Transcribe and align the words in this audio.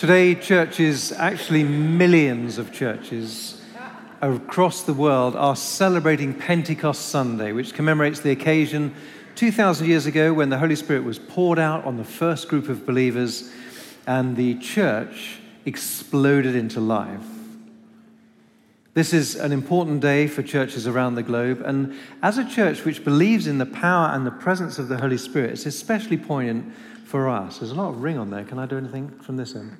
Today, 0.00 0.34
churches, 0.34 1.12
actually 1.12 1.62
millions 1.62 2.56
of 2.56 2.72
churches 2.72 3.60
across 4.22 4.84
the 4.84 4.94
world, 4.94 5.36
are 5.36 5.54
celebrating 5.54 6.32
Pentecost 6.32 7.10
Sunday, 7.10 7.52
which 7.52 7.74
commemorates 7.74 8.20
the 8.20 8.30
occasion 8.30 8.94
2,000 9.34 9.86
years 9.86 10.06
ago 10.06 10.32
when 10.32 10.48
the 10.48 10.56
Holy 10.56 10.74
Spirit 10.74 11.04
was 11.04 11.18
poured 11.18 11.58
out 11.58 11.84
on 11.84 11.98
the 11.98 12.04
first 12.04 12.48
group 12.48 12.70
of 12.70 12.86
believers 12.86 13.52
and 14.06 14.38
the 14.38 14.54
church 14.54 15.38
exploded 15.66 16.56
into 16.56 16.80
life. 16.80 17.20
This 18.94 19.12
is 19.12 19.34
an 19.34 19.52
important 19.52 20.00
day 20.00 20.28
for 20.28 20.42
churches 20.42 20.86
around 20.86 21.16
the 21.16 21.22
globe, 21.22 21.60
and 21.62 21.94
as 22.22 22.38
a 22.38 22.48
church 22.48 22.86
which 22.86 23.04
believes 23.04 23.46
in 23.46 23.58
the 23.58 23.66
power 23.66 24.08
and 24.14 24.26
the 24.26 24.30
presence 24.30 24.78
of 24.78 24.88
the 24.88 24.96
Holy 24.96 25.18
Spirit, 25.18 25.50
it's 25.50 25.66
especially 25.66 26.16
poignant 26.16 26.72
for 27.04 27.28
us. 27.28 27.58
There's 27.58 27.72
a 27.72 27.74
lot 27.74 27.90
of 27.90 28.02
ring 28.02 28.16
on 28.16 28.30
there. 28.30 28.44
Can 28.44 28.58
I 28.58 28.64
do 28.64 28.78
anything 28.78 29.10
from 29.20 29.36
this 29.36 29.54
end? 29.54 29.76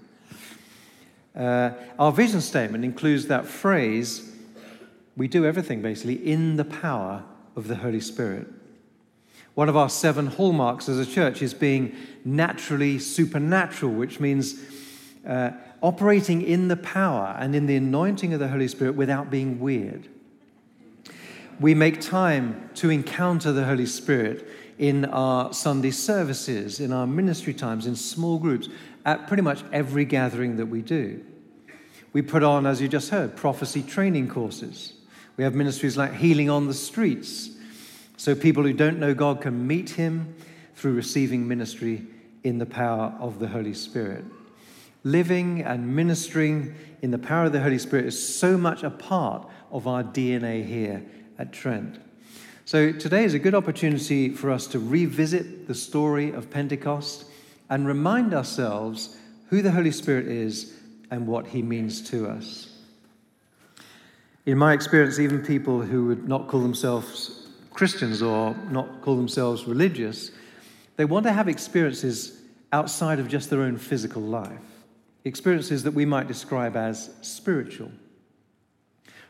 Uh, 1.34 1.70
our 1.98 2.12
vision 2.12 2.40
statement 2.40 2.84
includes 2.84 3.26
that 3.26 3.46
phrase 3.46 4.30
we 5.16 5.28
do 5.28 5.44
everything 5.44 5.82
basically 5.82 6.14
in 6.14 6.56
the 6.56 6.64
power 6.64 7.22
of 7.54 7.68
the 7.68 7.76
Holy 7.76 8.00
Spirit. 8.00 8.46
One 9.54 9.68
of 9.68 9.76
our 9.76 9.90
seven 9.90 10.26
hallmarks 10.28 10.88
as 10.88 10.98
a 10.98 11.04
church 11.04 11.42
is 11.42 11.52
being 11.52 11.94
naturally 12.24 12.98
supernatural, 12.98 13.92
which 13.92 14.20
means 14.20 14.58
uh, 15.26 15.50
operating 15.82 16.40
in 16.42 16.68
the 16.68 16.76
power 16.76 17.36
and 17.38 17.54
in 17.54 17.66
the 17.66 17.76
anointing 17.76 18.32
of 18.32 18.40
the 18.40 18.48
Holy 18.48 18.68
Spirit 18.68 18.94
without 18.94 19.30
being 19.30 19.60
weird. 19.60 20.08
We 21.58 21.74
make 21.74 22.00
time 22.00 22.70
to 22.76 22.88
encounter 22.88 23.52
the 23.52 23.66
Holy 23.66 23.86
Spirit 23.86 24.46
in 24.80 25.04
our 25.04 25.52
Sunday 25.52 25.90
services, 25.90 26.80
in 26.80 26.90
our 26.90 27.06
ministry 27.06 27.52
times, 27.52 27.86
in 27.86 27.94
small 27.94 28.38
groups, 28.38 28.70
at 29.04 29.28
pretty 29.28 29.42
much 29.42 29.62
every 29.74 30.06
gathering 30.06 30.56
that 30.56 30.64
we 30.66 30.80
do. 30.80 31.22
We 32.14 32.22
put 32.22 32.42
on, 32.42 32.64
as 32.66 32.80
you 32.80 32.88
just 32.88 33.10
heard, 33.10 33.36
prophecy 33.36 33.82
training 33.82 34.28
courses. 34.28 34.94
We 35.36 35.44
have 35.44 35.54
ministries 35.54 35.98
like 35.98 36.14
Healing 36.14 36.48
on 36.48 36.66
the 36.66 36.72
Streets, 36.72 37.50
so 38.16 38.34
people 38.34 38.62
who 38.62 38.72
don't 38.72 38.98
know 38.98 39.12
God 39.12 39.42
can 39.42 39.66
meet 39.66 39.90
Him 39.90 40.34
through 40.74 40.94
receiving 40.94 41.46
ministry 41.46 42.06
in 42.42 42.56
the 42.56 42.64
power 42.64 43.14
of 43.20 43.38
the 43.38 43.48
Holy 43.48 43.74
Spirit. 43.74 44.24
Living 45.04 45.60
and 45.60 45.94
ministering 45.94 46.74
in 47.02 47.10
the 47.10 47.18
power 47.18 47.44
of 47.44 47.52
the 47.52 47.60
Holy 47.60 47.78
Spirit 47.78 48.06
is 48.06 48.34
so 48.34 48.56
much 48.56 48.82
a 48.82 48.90
part 48.90 49.46
of 49.70 49.86
our 49.86 50.02
DNA 50.02 50.64
here 50.64 51.04
at 51.38 51.52
Trent. 51.52 51.98
So 52.70 52.92
today 52.92 53.24
is 53.24 53.34
a 53.34 53.40
good 53.40 53.56
opportunity 53.56 54.28
for 54.28 54.48
us 54.48 54.68
to 54.68 54.78
revisit 54.78 55.66
the 55.66 55.74
story 55.74 56.30
of 56.30 56.50
Pentecost 56.50 57.24
and 57.68 57.84
remind 57.84 58.32
ourselves 58.32 59.16
who 59.48 59.60
the 59.60 59.72
Holy 59.72 59.90
Spirit 59.90 60.28
is 60.28 60.78
and 61.10 61.26
what 61.26 61.48
he 61.48 61.62
means 61.62 62.00
to 62.10 62.28
us. 62.28 62.68
In 64.46 64.56
my 64.56 64.72
experience, 64.72 65.18
even 65.18 65.42
people 65.44 65.82
who 65.82 66.06
would 66.06 66.28
not 66.28 66.46
call 66.46 66.60
themselves 66.60 67.48
Christians 67.72 68.22
or 68.22 68.54
not 68.70 69.02
call 69.02 69.16
themselves 69.16 69.66
religious, 69.66 70.30
they 70.94 71.04
want 71.04 71.24
to 71.24 71.32
have 71.32 71.48
experiences 71.48 72.40
outside 72.72 73.18
of 73.18 73.26
just 73.26 73.50
their 73.50 73.62
own 73.62 73.78
physical 73.78 74.22
life, 74.22 74.62
experiences 75.24 75.82
that 75.82 75.94
we 75.94 76.04
might 76.04 76.28
describe 76.28 76.76
as 76.76 77.10
spiritual. 77.20 77.90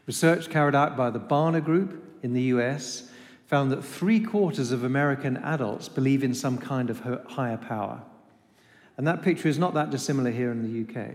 Research 0.06 0.50
carried 0.50 0.74
out 0.74 0.94
by 0.94 1.08
the 1.08 1.20
Barna 1.20 1.64
Group 1.64 2.04
in 2.22 2.34
the 2.34 2.42
US 2.42 3.06
found 3.50 3.72
that 3.72 3.84
three 3.84 4.20
quarters 4.20 4.70
of 4.70 4.84
American 4.84 5.36
adults 5.38 5.88
believe 5.88 6.22
in 6.22 6.32
some 6.32 6.56
kind 6.56 6.88
of 6.88 7.00
higher 7.26 7.56
power. 7.56 8.00
And 8.96 9.04
that 9.08 9.22
picture 9.22 9.48
is 9.48 9.58
not 9.58 9.74
that 9.74 9.90
dissimilar 9.90 10.30
here 10.30 10.52
in 10.52 10.62
the 10.62 11.00
UK. 11.00 11.14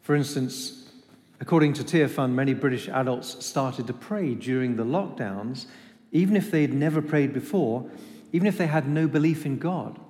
For 0.00 0.14
instance, 0.14 0.90
according 1.38 1.74
to 1.74 1.84
Tearfund, 1.84 2.32
many 2.32 2.54
British 2.54 2.88
adults 2.88 3.44
started 3.44 3.86
to 3.86 3.92
pray 3.92 4.34
during 4.34 4.76
the 4.76 4.82
lockdowns, 4.82 5.66
even 6.10 6.36
if 6.36 6.50
they 6.50 6.62
had 6.62 6.72
never 6.72 7.02
prayed 7.02 7.34
before, 7.34 7.84
even 8.32 8.46
if 8.46 8.56
they 8.56 8.66
had 8.66 8.88
no 8.88 9.06
belief 9.06 9.44
in 9.44 9.58
God. 9.58 10.00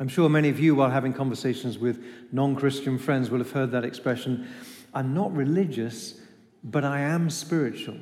I'm 0.00 0.08
sure 0.08 0.28
many 0.28 0.48
of 0.48 0.58
you, 0.58 0.74
while 0.74 0.90
having 0.90 1.12
conversations 1.12 1.78
with 1.78 2.02
non 2.32 2.56
Christian 2.56 2.98
friends, 2.98 3.30
will 3.30 3.38
have 3.38 3.52
heard 3.52 3.70
that 3.70 3.84
expression 3.84 4.48
I'm 4.92 5.14
not 5.14 5.32
religious, 5.36 6.20
but 6.64 6.84
I 6.84 6.98
am 6.98 7.30
spiritual. 7.30 7.98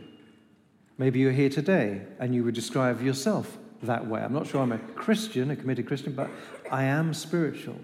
Maybe 0.98 1.20
you're 1.20 1.32
here 1.32 1.48
today 1.48 2.02
and 2.18 2.34
you 2.34 2.42
would 2.42 2.54
describe 2.56 3.00
yourself 3.00 3.56
that 3.84 4.08
way. 4.08 4.20
I'm 4.20 4.32
not 4.32 4.48
sure 4.48 4.60
I'm 4.60 4.72
a 4.72 4.78
Christian, 4.78 5.52
a 5.52 5.56
committed 5.56 5.86
Christian, 5.86 6.12
but 6.12 6.28
I 6.72 6.82
am 6.82 7.14
spiritual. 7.14 7.76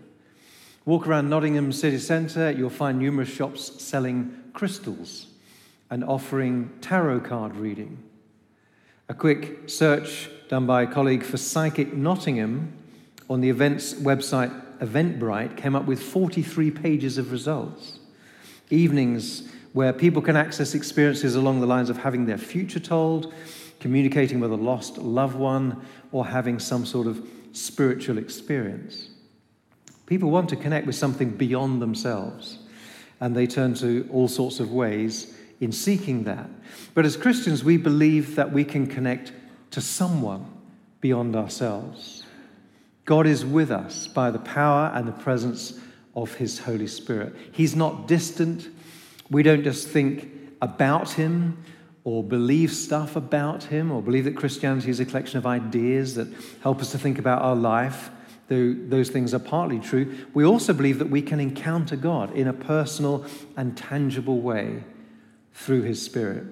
Walk 0.84 1.06
around 1.06 1.30
Nottingham 1.30 1.72
city 1.72 1.98
centre, 1.98 2.50
you'll 2.50 2.70
find 2.70 2.98
numerous 2.98 3.28
shops 3.28 3.80
selling 3.82 4.36
crystals 4.52 5.28
and 5.90 6.02
offering 6.04 6.70
tarot 6.80 7.20
card 7.20 7.54
reading. 7.56 8.02
A 9.08 9.14
quick 9.14 9.68
search 9.70 10.28
done 10.48 10.66
by 10.66 10.82
a 10.82 10.86
colleague 10.86 11.22
for 11.22 11.36
Psychic 11.36 11.94
Nottingham 11.94 12.72
on 13.30 13.40
the 13.40 13.48
events 13.48 13.94
website 13.94 14.60
Eventbrite 14.78 15.56
came 15.56 15.76
up 15.76 15.86
with 15.86 16.02
43 16.02 16.70
pages 16.72 17.16
of 17.16 17.30
results. 17.30 18.00
Evenings 18.70 19.48
where 19.74 19.92
people 19.92 20.22
can 20.22 20.36
access 20.36 20.74
experiences 20.74 21.34
along 21.34 21.60
the 21.60 21.66
lines 21.66 21.90
of 21.90 21.98
having 21.98 22.26
their 22.26 22.38
future 22.38 22.78
told, 22.78 23.34
communicating 23.80 24.38
with 24.38 24.52
a 24.52 24.56
lost 24.56 24.98
loved 24.98 25.34
one, 25.34 25.84
or 26.12 26.24
having 26.24 26.60
some 26.60 26.86
sort 26.86 27.08
of 27.08 27.26
spiritual 27.52 28.16
experience. 28.16 29.08
People 30.06 30.30
want 30.30 30.48
to 30.48 30.56
connect 30.56 30.86
with 30.86 30.94
something 30.94 31.30
beyond 31.30 31.82
themselves, 31.82 32.58
and 33.20 33.34
they 33.34 33.48
turn 33.48 33.74
to 33.74 34.08
all 34.12 34.28
sorts 34.28 34.60
of 34.60 34.70
ways 34.70 35.36
in 35.60 35.72
seeking 35.72 36.22
that. 36.22 36.48
But 36.94 37.04
as 37.04 37.16
Christians, 37.16 37.64
we 37.64 37.76
believe 37.76 38.36
that 38.36 38.52
we 38.52 38.64
can 38.64 38.86
connect 38.86 39.32
to 39.72 39.80
someone 39.80 40.46
beyond 41.00 41.34
ourselves. 41.34 42.22
God 43.06 43.26
is 43.26 43.44
with 43.44 43.72
us 43.72 44.06
by 44.06 44.30
the 44.30 44.38
power 44.38 44.92
and 44.94 45.08
the 45.08 45.12
presence 45.12 45.80
of 46.14 46.34
His 46.34 46.60
Holy 46.60 46.86
Spirit. 46.86 47.34
He's 47.50 47.74
not 47.74 48.06
distant, 48.06 48.68
we 49.30 49.42
don't 49.42 49.64
just 49.64 49.88
think 49.88 50.30
about 50.60 51.12
him 51.12 51.62
or 52.04 52.22
believe 52.22 52.72
stuff 52.72 53.16
about 53.16 53.64
him 53.64 53.90
or 53.90 54.02
believe 54.02 54.24
that 54.24 54.36
Christianity 54.36 54.90
is 54.90 55.00
a 55.00 55.06
collection 55.06 55.38
of 55.38 55.46
ideas 55.46 56.14
that 56.14 56.28
help 56.62 56.80
us 56.80 56.90
to 56.92 56.98
think 56.98 57.18
about 57.18 57.40
our 57.40 57.56
life, 57.56 58.10
though 58.48 58.74
those 58.74 59.08
things 59.08 59.32
are 59.32 59.38
partly 59.38 59.78
true. 59.78 60.14
We 60.34 60.44
also 60.44 60.74
believe 60.74 60.98
that 60.98 61.08
we 61.08 61.22
can 61.22 61.40
encounter 61.40 61.96
God 61.96 62.32
in 62.32 62.46
a 62.46 62.52
personal 62.52 63.24
and 63.56 63.76
tangible 63.76 64.40
way 64.40 64.84
through 65.54 65.82
his 65.82 66.02
Spirit. 66.02 66.44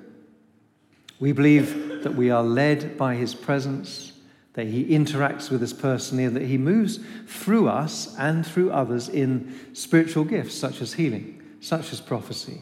We 1.20 1.32
believe 1.32 2.02
that 2.02 2.14
we 2.14 2.30
are 2.30 2.42
led 2.42 2.96
by 2.96 3.14
his 3.14 3.34
presence, 3.34 4.12
that 4.54 4.66
he 4.66 4.86
interacts 4.86 5.50
with 5.50 5.62
us 5.62 5.72
personally, 5.74 6.24
and 6.24 6.34
that 6.34 6.46
he 6.46 6.56
moves 6.56 6.98
through 7.26 7.68
us 7.68 8.16
and 8.18 8.46
through 8.46 8.72
others 8.72 9.08
in 9.08 9.54
spiritual 9.74 10.24
gifts 10.24 10.54
such 10.54 10.80
as 10.80 10.94
healing 10.94 11.41
such 11.62 11.92
as 11.92 12.00
prophecy. 12.00 12.60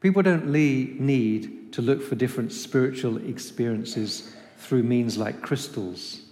People 0.00 0.22
don't 0.22 0.46
need 0.46 1.72
to 1.72 1.82
look 1.82 2.02
for 2.02 2.14
different 2.14 2.52
spiritual 2.52 3.18
experiences 3.18 4.34
through 4.58 4.84
means 4.84 5.18
like 5.18 5.42
crystals 5.42 6.22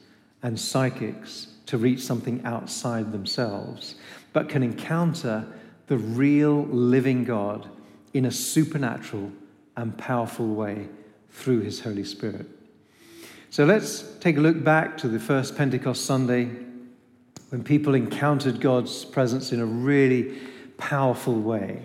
and 0.43 0.59
psychics 0.59 1.49
to 1.67 1.77
reach 1.77 2.01
something 2.01 2.43
outside 2.45 3.13
themselves, 3.13 3.97
but 4.33 4.49
can 4.49 4.63
encounter 4.63 5.47
the 5.89 5.99
real 5.99 6.65
living 6.67 7.25
God 7.25 7.69
in 8.15 8.27
a 8.27 8.31
supernatural 8.31 9.31
and 9.77 9.97
powerful 9.99 10.55
way 10.55 10.89
through 11.31 11.61
His 11.61 11.81
Holy 11.81 12.05
Spirit. 12.05 12.47
So 13.51 13.65
let's 13.65 14.03
take 14.21 14.37
a 14.37 14.41
look 14.41 14.63
back 14.63 14.97
to 14.99 15.09
the 15.09 15.19
first 15.19 15.57
Pentecost 15.57 16.05
Sunday 16.05 16.49
when 17.49 17.65
people 17.65 17.95
encountered 17.95 18.61
God's 18.61 19.05
presence 19.05 19.53
in 19.53 19.61
a 19.61 19.67
really 19.67 20.39
powerful 20.81 21.35
way. 21.35 21.83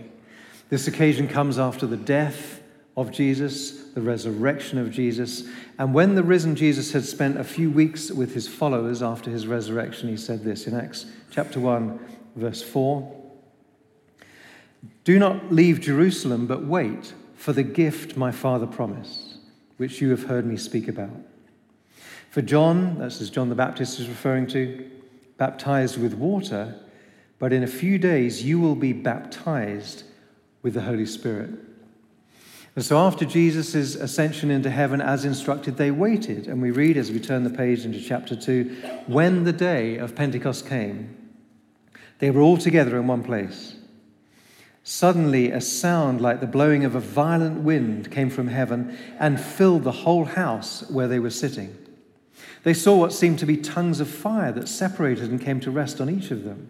This 0.69 0.87
occasion 0.87 1.27
comes 1.27 1.59
after 1.59 1.85
the 1.85 1.97
death 1.97 2.61
of 2.97 3.11
Jesus, 3.11 3.83
the 3.91 4.01
resurrection 4.01 4.79
of 4.79 4.89
Jesus. 4.89 5.43
And 5.77 5.93
when 5.93 6.15
the 6.15 6.23
risen 6.23 6.55
Jesus 6.55 6.93
had 6.93 7.03
spent 7.03 7.37
a 7.37 7.43
few 7.43 7.69
weeks 7.69 8.09
with 8.09 8.33
his 8.33 8.47
followers 8.47 9.03
after 9.03 9.29
his 9.29 9.45
resurrection, 9.45 10.09
he 10.09 10.17
said 10.17 10.43
this 10.43 10.65
in 10.65 10.73
Acts 10.73 11.05
chapter 11.29 11.59
1, 11.59 11.99
verse 12.35 12.63
4 12.63 13.23
Do 15.03 15.19
not 15.19 15.53
leave 15.53 15.81
Jerusalem, 15.81 16.47
but 16.47 16.65
wait 16.65 17.13
for 17.35 17.53
the 17.53 17.63
gift 17.63 18.17
my 18.17 18.31
Father 18.31 18.65
promised, 18.65 19.37
which 19.77 20.01
you 20.01 20.09
have 20.09 20.23
heard 20.23 20.45
me 20.45 20.57
speak 20.57 20.87
about. 20.87 21.11
For 22.31 22.41
John, 22.41 22.97
that's 22.97 23.21
as 23.21 23.29
John 23.29 23.49
the 23.49 23.55
Baptist 23.55 23.99
is 23.99 24.09
referring 24.09 24.47
to, 24.47 24.89
baptized 25.37 26.01
with 26.01 26.13
water 26.13 26.79
but 27.39 27.53
in 27.53 27.63
a 27.63 27.67
few 27.67 27.97
days 27.97 28.43
you 28.43 28.59
will 28.59 28.75
be 28.75 28.93
baptized 28.93 30.03
with 30.61 30.73
the 30.73 30.81
Holy 30.81 31.05
Spirit. 31.05 31.49
And 32.75 32.83
so, 32.83 32.97
after 32.97 33.23
Jesus' 33.23 33.95
ascension 33.95 34.51
into 34.51 34.69
heaven 34.69 34.99
as 34.99 35.23
instructed, 35.23 35.77
they 35.77 35.91
waited. 35.91 36.47
And 36.47 36.61
we 36.61 36.71
read 36.71 36.97
as 36.97 37.09
we 37.09 37.21
turn 37.21 37.45
the 37.45 37.49
page 37.49 37.85
into 37.85 38.01
chapter 38.01 38.35
2 38.35 38.63
when 39.07 39.45
the 39.45 39.53
day 39.53 39.97
of 39.97 40.15
Pentecost 40.15 40.67
came, 40.67 41.15
They 42.19 42.31
were 42.31 42.41
all 42.41 42.57
together 42.57 42.97
in 42.97 43.07
one 43.07 43.23
place. 43.23 43.77
Suddenly, 44.83 45.51
a 45.51 45.61
sound 45.61 46.19
like 46.19 46.41
the 46.41 46.47
blowing 46.47 46.83
of 46.83 46.95
a 46.95 46.99
violent 46.99 47.61
wind 47.61 48.11
came 48.11 48.29
from 48.29 48.47
heaven 48.47 48.97
and 49.19 49.39
filled 49.39 49.83
the 49.83 49.91
whole 49.91 50.25
house 50.25 50.87
where 50.91 51.07
they 51.07 51.17
were 51.17 51.31
sitting. 51.31 51.75
They 52.63 52.73
saw 52.73 52.97
what 52.97 53.13
seemed 53.13 53.39
to 53.39 53.45
be 53.45 53.57
tongues 53.57 53.99
of 53.99 54.09
fire 54.09 54.51
that 54.51 54.67
separated 54.67 55.31
and 55.31 55.41
came 55.41 55.59
to 55.61 55.71
rest 55.71 56.01
on 56.01 56.09
each 56.09 56.29
of 56.29 56.43
them. 56.43 56.69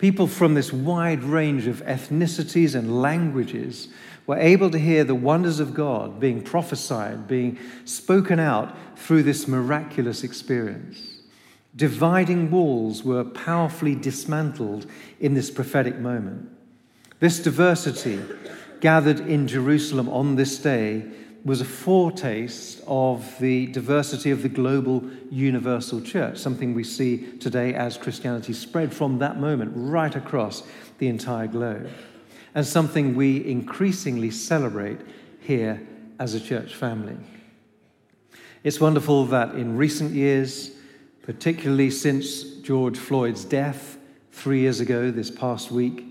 People 0.00 0.26
from 0.26 0.54
this 0.54 0.72
wide 0.72 1.22
range 1.22 1.66
of 1.66 1.84
ethnicities 1.84 2.74
and 2.74 3.02
languages 3.02 3.88
were 4.26 4.38
able 4.38 4.70
to 4.70 4.78
hear 4.78 5.04
the 5.04 5.14
wonders 5.14 5.60
of 5.60 5.74
God 5.74 6.18
being 6.18 6.40
prophesied, 6.40 7.28
being 7.28 7.58
spoken 7.84 8.40
out 8.40 8.74
through 8.98 9.24
this 9.24 9.46
miraculous 9.46 10.24
experience. 10.24 11.20
Dividing 11.76 12.50
walls 12.50 13.04
were 13.04 13.24
powerfully 13.24 13.94
dismantled 13.94 14.86
in 15.20 15.34
this 15.34 15.50
prophetic 15.50 15.98
moment. 15.98 16.48
This 17.18 17.38
diversity 17.38 18.22
gathered 18.80 19.20
in 19.20 19.46
Jerusalem 19.46 20.08
on 20.08 20.36
this 20.36 20.58
day 20.58 21.04
was 21.44 21.60
a 21.60 21.64
foretaste 21.64 22.82
of 22.86 23.38
the 23.38 23.66
diversity 23.68 24.30
of 24.30 24.42
the 24.42 24.48
global 24.48 25.02
universal 25.30 26.00
church, 26.00 26.36
something 26.36 26.74
we 26.74 26.84
see 26.84 27.38
today 27.38 27.72
as 27.74 27.96
Christianity 27.96 28.52
spread 28.52 28.92
from 28.92 29.18
that 29.18 29.40
moment 29.40 29.72
right 29.74 30.14
across 30.14 30.62
the 30.98 31.08
entire 31.08 31.46
globe, 31.46 31.88
and 32.54 32.66
something 32.66 33.14
we 33.14 33.44
increasingly 33.46 34.30
celebrate 34.30 35.00
here 35.40 35.86
as 36.18 36.34
a 36.34 36.40
church 36.40 36.74
family. 36.74 37.16
It's 38.62 38.78
wonderful 38.78 39.24
that 39.26 39.54
in 39.54 39.78
recent 39.78 40.12
years, 40.12 40.72
particularly 41.22 41.90
since 41.90 42.42
George 42.42 42.98
Floyd's 42.98 43.44
death 43.44 43.96
three 44.32 44.60
years 44.60 44.80
ago, 44.80 45.10
this 45.10 45.30
past 45.30 45.70
week, 45.70 46.04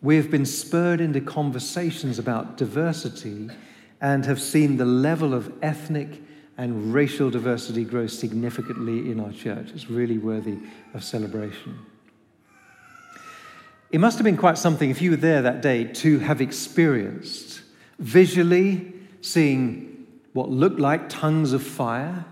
we 0.00 0.16
have 0.16 0.30
been 0.30 0.46
spurred 0.46 1.00
into 1.00 1.20
conversations 1.20 2.18
about 2.18 2.56
diversity 2.56 3.50
and 4.00 4.24
have 4.26 4.40
seen 4.40 4.76
the 4.76 4.84
level 4.84 5.34
of 5.34 5.52
ethnic 5.62 6.22
and 6.56 6.94
racial 6.94 7.30
diversity 7.30 7.84
grow 7.84 8.06
significantly 8.06 9.10
in 9.10 9.20
our 9.20 9.32
church. 9.32 9.70
It's 9.74 9.90
really 9.90 10.18
worthy 10.18 10.58
of 10.92 11.02
celebration. 11.02 11.78
It 13.90 13.98
must 13.98 14.18
have 14.18 14.24
been 14.24 14.36
quite 14.36 14.58
something, 14.58 14.90
if 14.90 15.00
you 15.00 15.12
were 15.12 15.16
there 15.16 15.42
that 15.42 15.62
day, 15.62 15.84
to 15.84 16.18
have 16.20 16.40
experienced 16.40 17.62
visually 17.98 18.92
seeing 19.20 20.06
what 20.32 20.50
looked 20.50 20.80
like 20.80 21.08
tongues 21.08 21.52
of 21.52 21.62
fire 21.62 22.24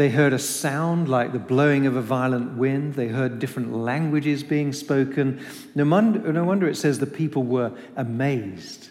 they 0.00 0.08
heard 0.08 0.32
a 0.32 0.38
sound 0.38 1.10
like 1.10 1.32
the 1.32 1.38
blowing 1.38 1.86
of 1.86 1.96
a 1.96 2.00
violent 2.00 2.56
wind. 2.56 2.94
They 2.94 3.08
heard 3.08 3.38
different 3.38 3.74
languages 3.74 4.42
being 4.42 4.72
spoken. 4.72 5.44
No 5.74 5.84
wonder, 5.84 6.32
no 6.32 6.44
wonder 6.44 6.66
it 6.68 6.76
says 6.76 7.00
the 7.00 7.06
people 7.06 7.42
were 7.42 7.72
amazed. 7.96 8.89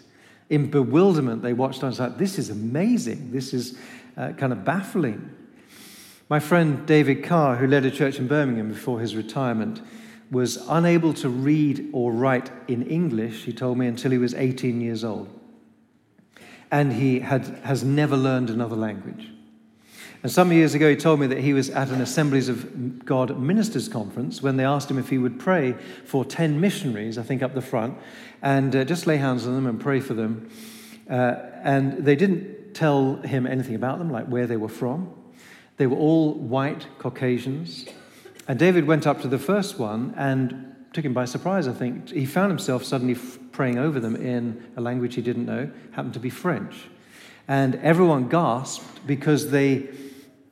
In 0.50 0.68
bewilderment, 0.70 1.42
they 1.42 1.52
watched 1.52 1.82
on 1.82 1.88
and 1.88 1.96
said, 1.96 2.18
This 2.18 2.38
is 2.38 2.50
amazing. 2.50 3.30
This 3.30 3.54
is 3.54 3.78
uh, 4.16 4.32
kind 4.32 4.52
of 4.52 4.64
baffling. 4.64 5.30
My 6.28 6.38
friend 6.38 6.86
David 6.86 7.24
Carr, 7.24 7.56
who 7.56 7.66
led 7.66 7.84
a 7.84 7.90
church 7.90 8.18
in 8.18 8.28
Birmingham 8.28 8.68
before 8.68 9.00
his 9.00 9.16
retirement, 9.16 9.80
was 10.30 10.56
unable 10.68 11.12
to 11.14 11.28
read 11.28 11.88
or 11.92 12.12
write 12.12 12.50
in 12.68 12.86
English, 12.86 13.44
he 13.44 13.52
told 13.52 13.78
me, 13.78 13.86
until 13.86 14.10
he 14.10 14.18
was 14.18 14.34
18 14.34 14.80
years 14.80 15.02
old. 15.02 15.28
And 16.70 16.92
he 16.92 17.20
had, 17.20 17.46
has 17.64 17.82
never 17.82 18.16
learned 18.16 18.50
another 18.50 18.76
language. 18.76 19.28
And 20.22 20.30
some 20.30 20.52
years 20.52 20.74
ago, 20.74 20.90
he 20.90 20.96
told 20.96 21.18
me 21.18 21.26
that 21.28 21.38
he 21.38 21.54
was 21.54 21.70
at 21.70 21.88
an 21.88 22.02
Assemblies 22.02 22.50
of 22.50 23.06
God 23.06 23.38
ministers 23.38 23.88
conference 23.88 24.42
when 24.42 24.56
they 24.56 24.64
asked 24.64 24.90
him 24.90 24.98
if 24.98 25.08
he 25.08 25.16
would 25.16 25.38
pray 25.38 25.72
for 26.04 26.26
10 26.26 26.60
missionaries, 26.60 27.16
I 27.16 27.22
think 27.22 27.42
up 27.42 27.54
the 27.54 27.62
front, 27.62 27.96
and 28.42 28.76
uh, 28.76 28.84
just 28.84 29.06
lay 29.06 29.16
hands 29.16 29.46
on 29.46 29.54
them 29.54 29.66
and 29.66 29.80
pray 29.80 30.00
for 30.00 30.12
them. 30.12 30.50
Uh, 31.08 31.36
and 31.62 32.04
they 32.04 32.16
didn't 32.16 32.74
tell 32.74 33.16
him 33.16 33.46
anything 33.46 33.74
about 33.74 33.98
them, 33.98 34.10
like 34.10 34.26
where 34.26 34.46
they 34.46 34.58
were 34.58 34.68
from. 34.68 35.10
They 35.78 35.86
were 35.86 35.96
all 35.96 36.34
white 36.34 36.86
Caucasians. 36.98 37.86
And 38.46 38.58
David 38.58 38.86
went 38.86 39.06
up 39.06 39.22
to 39.22 39.28
the 39.28 39.38
first 39.38 39.78
one 39.78 40.12
and 40.18 40.74
took 40.92 41.04
him 41.04 41.14
by 41.14 41.24
surprise, 41.24 41.66
I 41.66 41.72
think. 41.72 42.10
He 42.10 42.26
found 42.26 42.50
himself 42.50 42.84
suddenly 42.84 43.14
f- 43.14 43.38
praying 43.52 43.78
over 43.78 43.98
them 43.98 44.16
in 44.16 44.62
a 44.76 44.82
language 44.82 45.14
he 45.14 45.22
didn't 45.22 45.46
know, 45.46 45.70
happened 45.92 46.14
to 46.14 46.20
be 46.20 46.28
French. 46.28 46.88
And 47.48 47.76
everyone 47.76 48.28
gasped 48.28 49.06
because 49.06 49.50
they 49.50 49.88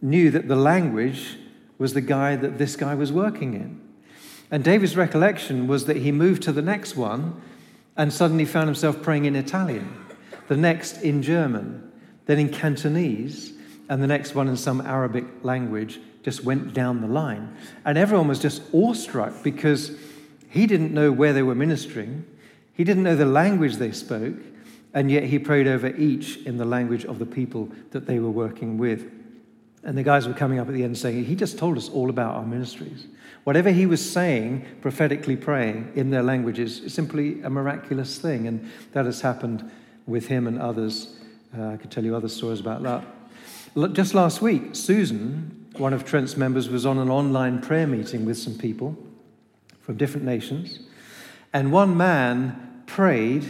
knew 0.00 0.30
that 0.30 0.48
the 0.48 0.56
language 0.56 1.37
was 1.78 1.94
the 1.94 2.00
guy 2.00 2.37
that 2.37 2.58
this 2.58 2.76
guy 2.76 2.94
was 2.94 3.12
working 3.12 3.54
in. 3.54 3.80
And 4.50 4.64
David's 4.64 4.96
recollection 4.96 5.66
was 5.66 5.87
that 5.87 5.99
he 5.99 6.12
moved 6.12 6.42
to 6.44 6.52
the 6.52 6.62
next 6.62 6.96
one 6.96 7.40
and 7.96 8.12
suddenly 8.12 8.44
found 8.44 8.66
himself 8.66 9.02
praying 9.02 9.25
in 9.25 9.37
Italian, 9.37 9.92
the 10.46 10.56
next 10.56 11.02
in 11.02 11.23
German, 11.23 11.90
then 12.26 12.38
in 12.38 12.49
Cantonese, 12.49 13.52
and 13.88 14.02
the 14.02 14.06
next 14.06 14.34
one 14.34 14.49
in 14.49 14.56
some 14.56 14.80
Arabic 14.80 15.25
language 15.42 16.00
just 16.23 16.44
went 16.44 16.73
down 16.75 17.00
the 17.00 17.06
line. 17.06 17.56
And 17.84 17.99
everyone 17.99 18.28
was 18.28 18.38
just 18.38 18.62
awestruck 18.73 19.42
because 19.42 19.96
he 20.50 20.66
didn't 20.66 20.92
know 20.92 21.11
where 21.12 21.32
they 21.32 21.42
were 21.42 21.54
ministering, 21.54 22.25
he 22.73 22.84
didn't 22.84 23.02
know 23.02 23.16
the 23.16 23.26
language 23.26 23.76
they 23.76 23.92
spoke, 23.92 24.37
and 24.94 25.11
yet 25.11 25.25
he 25.25 25.38
prayed 25.38 25.66
over 25.66 25.88
each 25.96 26.38
in 26.38 26.56
the 26.56 26.64
language 26.64 27.04
of 27.04 27.18
the 27.18 27.26
people 27.26 27.70
that 27.90 28.06
they 28.06 28.18
were 28.18 28.30
working 28.30 28.78
with. 28.78 29.11
And 29.88 29.97
the 29.97 30.02
guys 30.02 30.28
were 30.28 30.35
coming 30.35 30.59
up 30.59 30.68
at 30.68 30.75
the 30.75 30.85
end 30.85 30.99
saying, 30.99 31.25
He 31.25 31.35
just 31.35 31.57
told 31.57 31.78
us 31.78 31.88
all 31.88 32.11
about 32.11 32.35
our 32.35 32.45
ministries. 32.45 33.07
Whatever 33.45 33.71
he 33.71 33.87
was 33.87 34.04
saying, 34.12 34.66
prophetically 34.83 35.35
praying 35.35 35.92
in 35.95 36.11
their 36.11 36.23
languages, 36.23 36.80
is 36.80 36.92
simply 36.92 37.40
a 37.40 37.49
miraculous 37.49 38.18
thing. 38.18 38.47
And 38.47 38.71
that 38.92 39.07
has 39.07 39.23
happened 39.23 39.71
with 40.07 40.26
him 40.26 40.47
and 40.47 40.61
others. 40.61 41.16
Uh, 41.57 41.68
I 41.68 41.78
could 41.78 41.90
tell 41.90 42.04
you 42.04 42.14
other 42.14 42.28
stories 42.28 42.61
about 42.61 42.83
that. 42.83 43.95
Just 43.95 44.12
last 44.12 44.42
week, 44.42 44.76
Susan, 44.76 45.66
one 45.78 45.95
of 45.95 46.04
Trent's 46.04 46.37
members, 46.37 46.68
was 46.68 46.85
on 46.85 46.99
an 46.99 47.09
online 47.09 47.62
prayer 47.62 47.87
meeting 47.87 48.26
with 48.26 48.37
some 48.37 48.59
people 48.59 48.95
from 49.80 49.97
different 49.97 50.26
nations. 50.26 50.80
And 51.54 51.73
one 51.73 51.97
man 51.97 52.83
prayed 52.85 53.47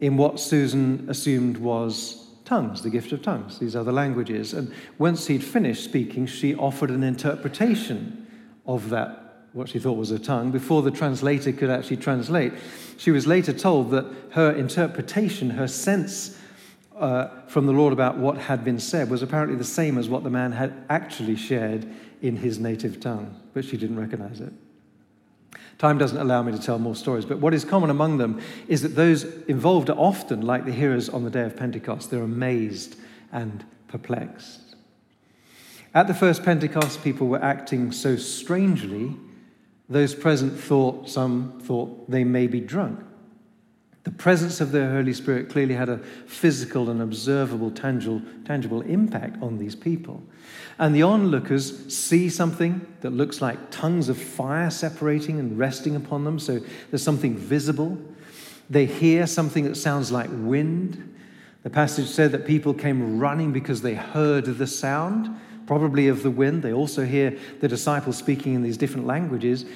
in 0.00 0.18
what 0.18 0.38
Susan 0.38 1.06
assumed 1.08 1.56
was 1.56 2.25
tongues, 2.46 2.80
the 2.82 2.88
gift 2.88 3.12
of 3.12 3.20
tongues, 3.20 3.58
these 3.58 3.76
other 3.76 3.92
languages. 3.92 4.54
And 4.54 4.72
once 4.96 5.26
he'd 5.26 5.44
finished 5.44 5.84
speaking, 5.84 6.26
she 6.26 6.54
offered 6.54 6.90
an 6.90 7.02
interpretation 7.02 8.26
of 8.64 8.88
that, 8.90 9.48
what 9.52 9.68
she 9.68 9.78
thought 9.78 9.98
was 9.98 10.10
a 10.10 10.18
tongue, 10.18 10.50
before 10.50 10.80
the 10.80 10.90
translator 10.90 11.52
could 11.52 11.68
actually 11.68 11.98
translate. 11.98 12.52
She 12.96 13.10
was 13.10 13.26
later 13.26 13.52
told 13.52 13.90
that 13.90 14.06
her 14.30 14.52
interpretation, 14.52 15.50
her 15.50 15.68
sense 15.68 16.38
uh, 16.96 17.28
from 17.48 17.66
the 17.66 17.72
Lord 17.72 17.92
about 17.92 18.16
what 18.16 18.38
had 18.38 18.64
been 18.64 18.80
said, 18.80 19.10
was 19.10 19.22
apparently 19.22 19.56
the 19.56 19.64
same 19.64 19.98
as 19.98 20.08
what 20.08 20.24
the 20.24 20.30
man 20.30 20.52
had 20.52 20.72
actually 20.88 21.36
shared 21.36 21.86
in 22.22 22.36
his 22.36 22.58
native 22.58 23.00
tongue, 23.00 23.38
but 23.52 23.64
she 23.64 23.76
didn't 23.76 23.98
recognize 23.98 24.40
it. 24.40 24.52
Time 25.78 25.98
doesn't 25.98 26.18
allow 26.18 26.42
me 26.42 26.52
to 26.52 26.58
tell 26.58 26.78
more 26.78 26.94
stories, 26.94 27.26
but 27.26 27.38
what 27.38 27.52
is 27.52 27.64
common 27.64 27.90
among 27.90 28.16
them 28.16 28.40
is 28.66 28.82
that 28.82 28.96
those 28.96 29.24
involved 29.44 29.90
are 29.90 29.98
often 29.98 30.40
like 30.40 30.64
the 30.64 30.72
hearers 30.72 31.08
on 31.08 31.24
the 31.24 31.30
day 31.30 31.42
of 31.42 31.56
Pentecost. 31.56 32.10
They're 32.10 32.22
amazed 32.22 32.96
and 33.30 33.64
perplexed. 33.88 34.74
At 35.94 36.06
the 36.06 36.14
first 36.14 36.44
Pentecost, 36.44 37.04
people 37.04 37.28
were 37.28 37.42
acting 37.42 37.92
so 37.92 38.16
strangely 38.16 39.16
Those 39.88 40.14
present 40.14 40.58
thought, 40.58 41.08
some 41.08 41.60
thought 41.62 42.10
they 42.10 42.24
may 42.24 42.48
be 42.48 42.60
drunk. 42.60 43.00
The 44.06 44.12
presence 44.12 44.60
of 44.60 44.70
the 44.70 44.88
Holy 44.88 45.12
Spirit 45.12 45.48
clearly 45.48 45.74
had 45.74 45.88
a 45.88 45.98
physical 45.98 46.90
and 46.90 47.02
observable, 47.02 47.72
tangible, 47.72 48.22
tangible 48.44 48.82
impact 48.82 49.42
on 49.42 49.58
these 49.58 49.74
people. 49.74 50.22
And 50.78 50.94
the 50.94 51.02
onlookers 51.02 51.92
see 51.92 52.30
something 52.30 52.86
that 53.00 53.10
looks 53.10 53.42
like 53.42 53.72
tongues 53.72 54.08
of 54.08 54.16
fire 54.16 54.70
separating 54.70 55.40
and 55.40 55.58
resting 55.58 55.96
upon 55.96 56.22
them, 56.22 56.38
so 56.38 56.60
there's 56.88 57.02
something 57.02 57.36
visible. 57.36 57.98
They 58.70 58.86
hear 58.86 59.26
something 59.26 59.64
that 59.64 59.74
sounds 59.76 60.12
like 60.12 60.30
wind. 60.30 61.16
The 61.64 61.70
passage 61.70 62.06
said 62.06 62.30
that 62.30 62.46
people 62.46 62.74
came 62.74 63.18
running 63.18 63.52
because 63.52 63.82
they 63.82 63.94
heard 63.94 64.44
the 64.44 64.68
sound, 64.68 65.36
probably 65.66 66.06
of 66.06 66.22
the 66.22 66.30
wind. 66.30 66.62
They 66.62 66.72
also 66.72 67.04
hear 67.04 67.36
the 67.58 67.66
disciples 67.66 68.16
speaking 68.16 68.54
in 68.54 68.62
these 68.62 68.76
different 68.76 69.08
languages, 69.08 69.66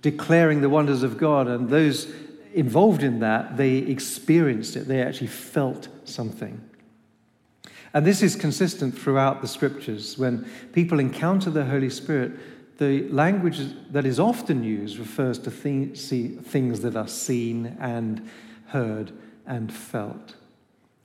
declaring 0.00 0.62
the 0.62 0.70
wonders 0.70 1.02
of 1.02 1.18
God. 1.18 1.48
And 1.48 1.68
those 1.68 2.10
involved 2.58 3.02
in 3.02 3.20
that, 3.20 3.56
they 3.56 3.76
experienced 3.78 4.76
it, 4.76 4.88
they 4.88 5.00
actually 5.00 5.28
felt 5.28 5.88
something. 6.04 6.60
And 7.94 8.04
this 8.04 8.22
is 8.22 8.36
consistent 8.36 8.98
throughout 8.98 9.40
the 9.40 9.48
scriptures. 9.48 10.18
When 10.18 10.44
people 10.72 10.98
encounter 10.98 11.50
the 11.50 11.64
Holy 11.64 11.88
Spirit, 11.88 12.32
the 12.78 13.08
language 13.08 13.60
that 13.90 14.04
is 14.04 14.20
often 14.20 14.62
used 14.62 14.98
refers 14.98 15.38
to 15.40 15.50
things 15.50 16.80
that 16.80 16.96
are 16.96 17.08
seen 17.08 17.76
and 17.80 18.28
heard 18.66 19.12
and 19.46 19.72
felt. 19.72 20.34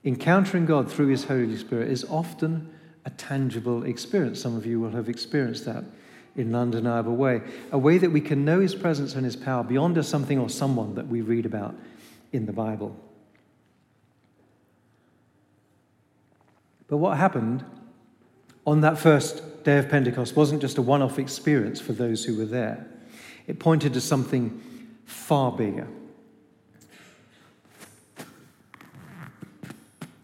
Encountering 0.04 0.66
God 0.66 0.92
through 0.92 1.08
His 1.08 1.24
Holy 1.24 1.56
Spirit 1.58 1.90
is 1.90 2.04
often 2.06 2.70
a 3.06 3.10
tangible 3.12 3.84
experience. 3.84 4.42
Some 4.42 4.58
of 4.58 4.66
you 4.66 4.80
will 4.80 4.92
have 4.92 5.08
experienced 5.08 5.66
that 5.66 5.86
in 6.36 6.48
an 6.48 6.56
undeniable 6.56 7.16
way. 7.16 7.42
A 7.72 7.78
way 7.78 7.98
that 7.98 8.12
we 8.12 8.22
can 8.22 8.44
know 8.44 8.60
His 8.60 8.76
presence 8.76 9.16
and 9.16 9.26
His 9.26 9.36
power 9.36 9.64
beyond 9.64 9.98
a 9.98 10.04
something 10.04 10.40
or 10.40 10.50
someone 10.50 10.96
that 10.96 11.08
we 11.08 11.22
read 11.22 11.46
about 11.46 11.76
in 12.32 12.46
the 12.46 12.54
Bible. 12.54 12.96
But 16.88 16.98
what 16.98 17.18
happened 17.18 17.64
on 18.66 18.82
that 18.82 18.98
first 18.98 19.64
day 19.64 19.78
of 19.78 19.90
Pentecost 19.90 20.36
wasn't 20.36 20.62
just 20.62 20.78
a 20.78 20.82
one 20.82 21.02
off 21.02 21.20
experience 21.20 21.80
for 21.80 21.94
those 21.94 22.26
who 22.26 22.38
were 22.38 22.46
there, 22.46 22.86
it 23.48 23.60
pointed 23.60 23.94
to 23.94 24.02
something 24.02 24.62
far 25.06 25.52
bigger. 25.52 25.88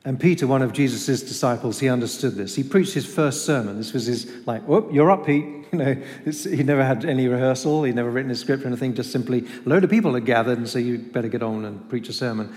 And 0.05 0.19
Peter, 0.19 0.47
one 0.47 0.61
of 0.61 0.71
Jesus' 0.71 1.21
disciples, 1.21 1.79
he 1.79 1.89
understood 1.89 2.35
this. 2.35 2.55
He 2.55 2.63
preached 2.63 2.93
his 2.93 3.05
first 3.05 3.45
sermon. 3.45 3.77
This 3.77 3.91
was 3.91 4.05
his, 4.05 4.31
like, 4.47 4.63
whoop, 4.63 4.89
you're 4.91 5.11
up, 5.11 5.25
Pete. 5.25 5.45
You 5.71 5.77
know, 5.77 5.93
he 6.25 6.63
never 6.63 6.83
had 6.83 7.05
any 7.05 7.27
rehearsal. 7.27 7.83
He'd 7.83 7.93
never 7.93 8.09
written 8.09 8.31
a 8.31 8.35
script 8.35 8.63
or 8.63 8.67
anything. 8.67 8.95
Just 8.95 9.11
simply, 9.11 9.45
a 9.45 9.69
load 9.69 9.83
of 9.83 9.91
people 9.91 10.15
had 10.15 10.25
gathered 10.25 10.57
and 10.57 10.67
so 10.67 10.79
you 10.79 10.97
better 10.97 11.27
get 11.27 11.43
on 11.43 11.63
and 11.63 11.87
preach 11.91 12.09
a 12.09 12.13
sermon. 12.13 12.55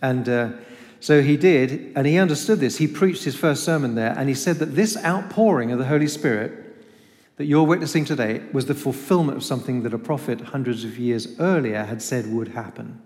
And 0.00 0.26
uh, 0.26 0.52
so 0.98 1.20
he 1.20 1.36
did, 1.36 1.92
and 1.94 2.06
he 2.06 2.16
understood 2.16 2.58
this. 2.58 2.78
He 2.78 2.86
preached 2.86 3.24
his 3.24 3.36
first 3.36 3.62
sermon 3.62 3.94
there, 3.94 4.14
and 4.16 4.30
he 4.30 4.34
said 4.34 4.56
that 4.60 4.74
this 4.74 4.96
outpouring 5.04 5.70
of 5.70 5.78
the 5.78 5.84
Holy 5.84 6.08
Spirit 6.08 6.66
that 7.36 7.44
you're 7.44 7.64
witnessing 7.64 8.06
today 8.06 8.42
was 8.52 8.66
the 8.66 8.74
fulfillment 8.74 9.36
of 9.36 9.44
something 9.44 9.82
that 9.82 9.92
a 9.92 9.98
prophet 9.98 10.40
hundreds 10.40 10.84
of 10.84 10.98
years 10.98 11.38
earlier 11.38 11.84
had 11.84 12.00
said 12.00 12.32
would 12.32 12.48
happen. 12.48 13.02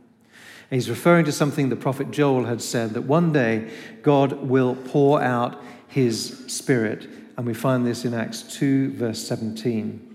He's 0.71 0.89
referring 0.89 1.25
to 1.25 1.33
something 1.33 1.69
the 1.69 1.77
prophet 1.77 2.13
Joel 2.13 2.45
had 2.45 2.63
said 2.63 2.91
that 2.91 3.03
one 3.03 3.33
day 3.33 3.71
God 4.03 4.33
will 4.33 4.77
pour 4.77 5.21
out 5.21 5.61
his 5.89 6.45
spirit. 6.47 7.09
And 7.37 7.45
we 7.45 7.55
find 7.55 7.85
this 7.85 8.05
in 8.05 8.15
Acts 8.15 8.43
2, 8.43 8.93
verse 8.93 9.27
17. 9.27 10.07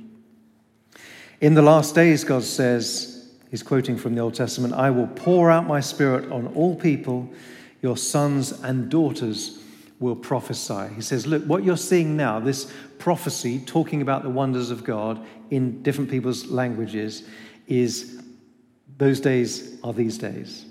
In 1.42 1.54
the 1.54 1.62
last 1.62 1.94
days, 1.94 2.24
God 2.24 2.44
says, 2.44 3.30
he's 3.52 3.64
quoting 3.64 3.98
from 3.98 4.16
the 4.16 4.22
Old 4.22 4.36
Testament, 4.36 4.74
I 4.74 4.92
will 4.92 5.08
pour 5.08 5.52
out 5.52 5.68
my 5.68 5.82
spirit 5.82 6.32
on 6.32 6.48
all 6.48 6.76
people 6.76 7.30
your 7.82 7.98
sons 7.98 8.52
and 8.64 8.90
daughters 8.90 9.60
will 10.00 10.16
prophesy. 10.16 10.94
He 10.96 11.02
says, 11.02 11.28
Look, 11.28 11.44
what 11.44 11.64
you're 11.64 11.78
seeing 11.78 12.18
now, 12.18 12.40
this 12.40 12.72
prophecy 12.98 13.60
talking 13.60 14.02
about 14.02 14.24
the 14.24 14.30
wonders 14.30 14.72
of 14.72 14.84
God 14.84 15.24
in 15.52 15.84
different 15.84 16.10
people's 16.10 16.48
languages, 16.48 17.24
is 17.68 18.22
those 18.98 19.20
days 19.20 19.78
are 19.84 19.94
these 19.94 20.18
days. 20.18 20.66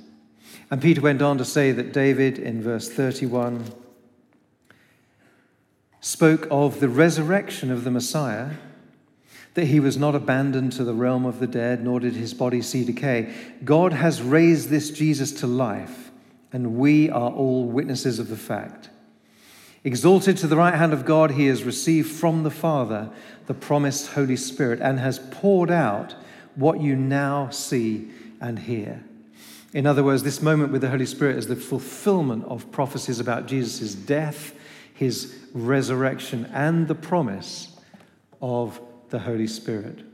And 0.71 0.81
Peter 0.81 1.01
went 1.01 1.23
on 1.23 1.39
to 1.39 1.45
say 1.45 1.73
that 1.73 1.93
David, 1.93 2.39
in 2.39 2.63
verse 2.63 2.89
31, 2.91 3.65
spoke 6.01 6.47
of 6.51 6.81
the 6.81 6.89
resurrection 6.89 7.71
of 7.71 7.85
the 7.85 7.91
Messiah, 7.91 8.51
that 9.55 9.67
he 9.67 9.79
was 9.79 9.97
not 9.97 10.15
abandoned 10.15 10.73
to 10.73 10.85
the 10.85 10.95
realm 10.95 11.25
of 11.25 11.39
the 11.39 11.47
dead, 11.47 11.85
nor 11.85 12.01
did 12.01 12.15
his 12.15 12.35
body 12.35 12.61
see 12.61 12.85
decay. 12.85 13.33
God 13.65 13.93
has 13.93 14.21
raised 14.21 14.69
this 14.69 14.91
Jesus 14.91 15.33
to 15.41 15.47
life 15.47 16.05
and 16.55 16.77
we 16.77 17.11
are 17.11 17.33
all 17.33 17.65
witnesses 17.65 18.21
of 18.21 18.29
the 18.29 18.37
fact. 18.37 18.89
Exalted 19.83 20.37
to 20.37 20.47
the 20.47 20.57
right 20.57 20.75
hand 20.75 20.93
of 20.93 21.05
God, 21.05 21.33
he 21.33 21.47
has 21.47 21.65
received 21.65 22.11
from 22.13 22.45
the 22.45 22.51
Father 22.51 23.11
the 23.47 23.55
promised 23.55 24.13
Holy 24.13 24.37
Spirit 24.37 24.81
and 24.81 25.01
has 25.01 25.19
poured 25.33 25.71
out 25.71 26.15
what 26.57 26.81
you 26.81 26.97
now 26.97 27.51
see 27.51 28.11
and 28.41 28.59
hear. 28.59 29.03
In 29.73 29.87
other 29.87 30.05
words, 30.05 30.23
this 30.23 30.41
moment 30.41 30.71
with 30.71 30.83
the 30.83 30.91
Holy 30.91 31.07
Spirit 31.07 31.37
is 31.37 31.49
the 31.49 31.57
fulfillment 31.57 32.45
of 32.45 32.71
prophecies 32.71 33.19
about 33.19 33.47
Jesus' 33.47 33.95
death, 33.95 34.55
his 34.95 35.37
resurrection, 35.53 36.49
and 36.53 36.87
the 36.87 36.95
promise 36.95 37.77
of 38.41 38.81
the 39.11 39.19
Holy 39.19 39.49
Spirit. 39.49 40.05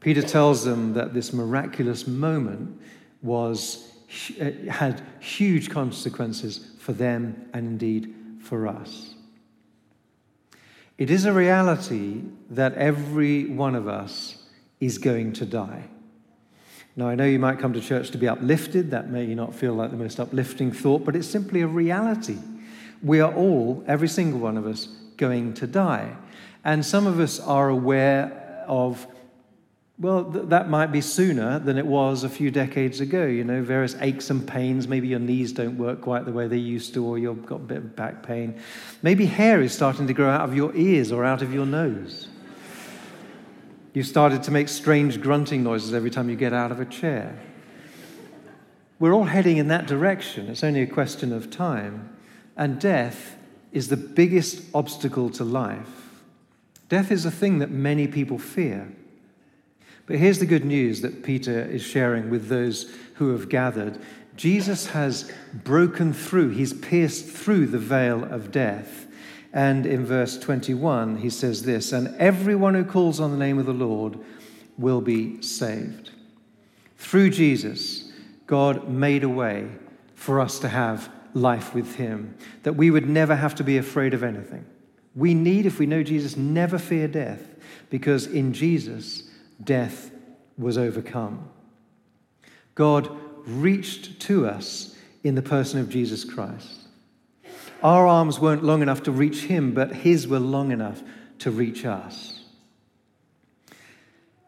Peter 0.00 0.22
tells 0.22 0.64
them 0.64 0.94
that 0.94 1.12
this 1.12 1.32
miraculous 1.32 2.06
moment 2.06 2.80
was 3.22 3.92
uh, 4.40 4.50
had 4.70 5.02
huge 5.20 5.68
consequences 5.68 6.70
for 6.78 6.92
them 6.92 7.48
and 7.52 7.66
indeed 7.66 8.14
for 8.40 8.68
us. 8.68 9.14
It 10.96 11.10
is 11.10 11.24
a 11.24 11.32
reality 11.32 12.22
that 12.50 12.74
every 12.74 13.46
one 13.46 13.74
of 13.74 13.88
us 13.88 14.45
is 14.80 14.98
going 14.98 15.32
to 15.34 15.46
die. 15.46 15.84
Now, 16.96 17.08
I 17.08 17.14
know 17.14 17.24
you 17.24 17.38
might 17.38 17.58
come 17.58 17.74
to 17.74 17.80
church 17.80 18.10
to 18.12 18.18
be 18.18 18.28
uplifted. 18.28 18.90
That 18.90 19.10
may 19.10 19.34
not 19.34 19.54
feel 19.54 19.74
like 19.74 19.90
the 19.90 19.96
most 19.96 20.18
uplifting 20.18 20.72
thought, 20.72 21.04
but 21.04 21.14
it's 21.14 21.28
simply 21.28 21.60
a 21.60 21.66
reality. 21.66 22.38
We 23.02 23.20
are 23.20 23.32
all, 23.34 23.84
every 23.86 24.08
single 24.08 24.40
one 24.40 24.56
of 24.56 24.66
us, 24.66 24.86
going 25.16 25.54
to 25.54 25.66
die. 25.66 26.16
And 26.64 26.84
some 26.84 27.06
of 27.06 27.20
us 27.20 27.38
are 27.38 27.68
aware 27.68 28.64
of 28.66 29.06
well, 29.98 30.30
th- 30.30 30.48
that 30.48 30.68
might 30.68 30.92
be 30.92 31.00
sooner 31.00 31.58
than 31.58 31.78
it 31.78 31.86
was 31.86 32.22
a 32.22 32.28
few 32.28 32.50
decades 32.50 33.00
ago. 33.00 33.24
You 33.24 33.44
know, 33.44 33.62
various 33.62 33.96
aches 34.00 34.28
and 34.28 34.46
pains. 34.46 34.86
Maybe 34.86 35.08
your 35.08 35.18
knees 35.18 35.52
don't 35.52 35.78
work 35.78 36.02
quite 36.02 36.26
the 36.26 36.32
way 36.32 36.46
they 36.48 36.58
used 36.58 36.92
to, 36.94 37.04
or 37.04 37.18
you've 37.18 37.46
got 37.46 37.56
a 37.56 37.64
bit 37.64 37.78
of 37.78 37.96
back 37.96 38.22
pain. 38.22 38.60
Maybe 39.02 39.24
hair 39.24 39.62
is 39.62 39.72
starting 39.72 40.06
to 40.06 40.12
grow 40.12 40.28
out 40.28 40.42
of 40.42 40.54
your 40.54 40.74
ears 40.76 41.12
or 41.12 41.24
out 41.24 41.40
of 41.40 41.54
your 41.54 41.64
nose. 41.64 42.28
You've 43.96 44.06
started 44.06 44.42
to 44.42 44.50
make 44.50 44.68
strange 44.68 45.22
grunting 45.22 45.62
noises 45.62 45.94
every 45.94 46.10
time 46.10 46.28
you 46.28 46.36
get 46.36 46.52
out 46.52 46.70
of 46.70 46.80
a 46.80 46.84
chair. 46.84 47.34
We're 48.98 49.14
all 49.14 49.24
heading 49.24 49.56
in 49.56 49.68
that 49.68 49.86
direction. 49.86 50.50
It's 50.50 50.62
only 50.62 50.82
a 50.82 50.86
question 50.86 51.32
of 51.32 51.50
time. 51.50 52.14
And 52.58 52.78
death 52.78 53.38
is 53.72 53.88
the 53.88 53.96
biggest 53.96 54.60
obstacle 54.74 55.30
to 55.30 55.44
life. 55.44 56.10
Death 56.90 57.10
is 57.10 57.24
a 57.24 57.30
thing 57.30 57.60
that 57.60 57.70
many 57.70 58.06
people 58.06 58.36
fear. 58.36 58.92
But 60.04 60.16
here's 60.16 60.40
the 60.40 60.44
good 60.44 60.66
news 60.66 61.00
that 61.00 61.22
Peter 61.22 61.62
is 61.62 61.80
sharing 61.80 62.28
with 62.28 62.48
those 62.48 62.94
who 63.14 63.30
have 63.30 63.48
gathered 63.48 63.98
Jesus 64.36 64.88
has 64.88 65.32
broken 65.54 66.12
through, 66.12 66.50
he's 66.50 66.74
pierced 66.74 67.24
through 67.24 67.68
the 67.68 67.78
veil 67.78 68.24
of 68.24 68.52
death. 68.52 69.05
And 69.56 69.86
in 69.86 70.04
verse 70.04 70.36
21, 70.36 71.16
he 71.16 71.30
says 71.30 71.62
this 71.62 71.90
And 71.90 72.14
everyone 72.18 72.74
who 72.74 72.84
calls 72.84 73.18
on 73.18 73.30
the 73.30 73.38
name 73.38 73.58
of 73.58 73.64
the 73.64 73.72
Lord 73.72 74.18
will 74.76 75.00
be 75.00 75.40
saved. 75.40 76.10
Through 76.98 77.30
Jesus, 77.30 78.12
God 78.46 78.90
made 78.90 79.24
a 79.24 79.30
way 79.30 79.70
for 80.14 80.40
us 80.40 80.58
to 80.58 80.68
have 80.68 81.08
life 81.32 81.74
with 81.74 81.94
him, 81.94 82.36
that 82.64 82.74
we 82.74 82.90
would 82.90 83.08
never 83.08 83.34
have 83.34 83.54
to 83.54 83.64
be 83.64 83.78
afraid 83.78 84.12
of 84.12 84.22
anything. 84.22 84.66
We 85.14 85.32
need, 85.32 85.64
if 85.64 85.78
we 85.78 85.86
know 85.86 86.02
Jesus, 86.02 86.36
never 86.36 86.76
fear 86.76 87.08
death, 87.08 87.40
because 87.88 88.26
in 88.26 88.52
Jesus, 88.52 89.22
death 89.64 90.10
was 90.58 90.76
overcome. 90.76 91.48
God 92.74 93.08
reached 93.46 94.20
to 94.20 94.46
us 94.46 94.94
in 95.24 95.34
the 95.34 95.40
person 95.40 95.80
of 95.80 95.88
Jesus 95.88 96.26
Christ. 96.26 96.85
Our 97.86 98.08
arms 98.08 98.40
weren't 98.40 98.64
long 98.64 98.82
enough 98.82 99.04
to 99.04 99.12
reach 99.12 99.42
him, 99.42 99.72
but 99.72 99.92
his 99.92 100.26
were 100.26 100.40
long 100.40 100.72
enough 100.72 101.04
to 101.38 101.52
reach 101.52 101.84
us. 101.84 102.40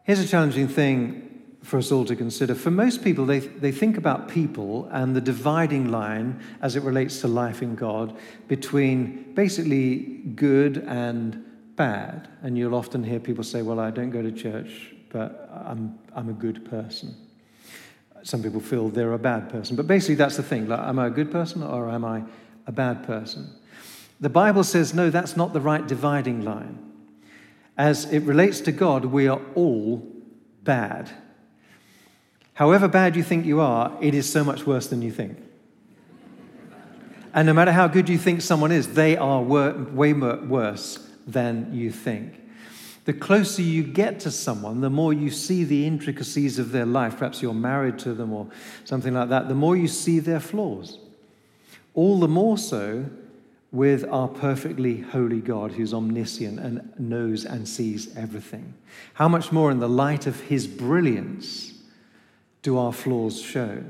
Here's 0.03 0.19
a 0.19 0.27
challenging 0.27 0.67
thing 0.67 1.25
for 1.63 1.77
us 1.77 1.89
all 1.89 2.03
to 2.03 2.17
consider. 2.17 2.53
For 2.53 2.69
most 2.69 3.01
people, 3.01 3.25
they, 3.25 3.39
they 3.39 3.71
think 3.71 3.95
about 3.95 4.27
people 4.27 4.89
and 4.91 5.15
the 5.15 5.21
dividing 5.21 5.89
line 5.89 6.41
as 6.61 6.75
it 6.75 6.83
relates 6.83 7.21
to 7.21 7.29
life 7.29 7.61
in 7.61 7.75
God 7.75 8.17
between 8.49 9.33
basically 9.35 9.99
good 10.35 10.83
and 10.85 11.41
bad. 11.77 12.27
And 12.43 12.57
you'll 12.57 12.75
often 12.75 13.05
hear 13.05 13.21
people 13.21 13.45
say, 13.45 13.61
Well, 13.61 13.79
I 13.79 13.89
don't 13.89 14.09
go 14.09 14.21
to 14.21 14.33
church 14.33 14.95
but 15.11 15.49
I'm, 15.65 15.97
I'm 16.15 16.29
a 16.29 16.33
good 16.33 16.69
person. 16.69 17.15
Some 18.23 18.43
people 18.43 18.59
feel 18.59 18.89
they're 18.89 19.13
a 19.13 19.19
bad 19.19 19.49
person, 19.49 19.75
but 19.75 19.87
basically 19.87 20.15
that's 20.15 20.37
the 20.37 20.43
thing. 20.43 20.67
Like, 20.67 20.79
am 20.79 20.99
I 20.99 21.07
a 21.07 21.09
good 21.09 21.31
person 21.31 21.63
or 21.63 21.89
am 21.89 22.03
I 22.03 22.23
a 22.69 22.71
bad 22.71 23.03
person? 23.03 23.49
The 24.21 24.29
Bible 24.29 24.63
says, 24.63 24.93
no, 24.93 25.09
that's 25.09 25.35
not 25.35 25.53
the 25.53 25.59
right 25.59 25.85
dividing 25.85 26.45
line. 26.45 26.77
As 27.75 28.05
it 28.13 28.19
relates 28.19 28.61
to 28.61 28.71
God, 28.71 29.05
we 29.05 29.27
are 29.27 29.41
all 29.55 30.07
bad. 30.63 31.09
However 32.53 32.87
bad 32.87 33.15
you 33.15 33.23
think 33.23 33.45
you 33.45 33.59
are, 33.59 33.97
it 34.01 34.13
is 34.13 34.31
so 34.31 34.43
much 34.43 34.67
worse 34.67 34.87
than 34.87 35.01
you 35.01 35.11
think. 35.11 35.37
And 37.33 37.47
no 37.47 37.53
matter 37.53 37.71
how 37.71 37.87
good 37.87 38.07
you 38.07 38.17
think 38.17 38.41
someone 38.41 38.71
is, 38.71 38.93
they 38.93 39.17
are 39.17 39.41
way 39.41 40.13
worse 40.13 41.09
than 41.25 41.73
you 41.73 41.89
think. 41.89 42.35
The 43.05 43.13
closer 43.13 43.61
you 43.61 43.81
get 43.81 44.19
to 44.19 44.31
someone, 44.31 44.81
the 44.81 44.89
more 44.89 45.13
you 45.13 45.31
see 45.31 45.63
the 45.63 45.87
intricacies 45.87 46.59
of 46.59 46.71
their 46.71 46.85
life. 46.85 47.17
Perhaps 47.17 47.41
you're 47.41 47.53
married 47.53 47.97
to 47.99 48.13
them 48.13 48.31
or 48.33 48.47
something 48.83 49.13
like 49.13 49.29
that, 49.29 49.47
the 49.47 49.55
more 49.55 49.75
you 49.75 49.87
see 49.87 50.19
their 50.19 50.39
flaws. 50.39 50.99
All 51.93 52.19
the 52.19 52.27
more 52.27 52.57
so 52.57 53.05
with 53.71 54.03
our 54.09 54.27
perfectly 54.27 55.01
holy 55.01 55.41
God 55.41 55.73
who's 55.73 55.93
omniscient 55.93 56.59
and 56.59 56.91
knows 56.97 57.45
and 57.45 57.67
sees 57.67 58.15
everything. 58.15 58.73
How 59.13 59.27
much 59.27 59.51
more 59.51 59.69
in 59.69 59.79
the 59.79 59.89
light 59.89 60.25
of 60.25 60.39
his 60.41 60.65
brilliance 60.67 61.73
do 62.61 62.77
our 62.77 62.93
flaws 62.93 63.41
show? 63.41 63.83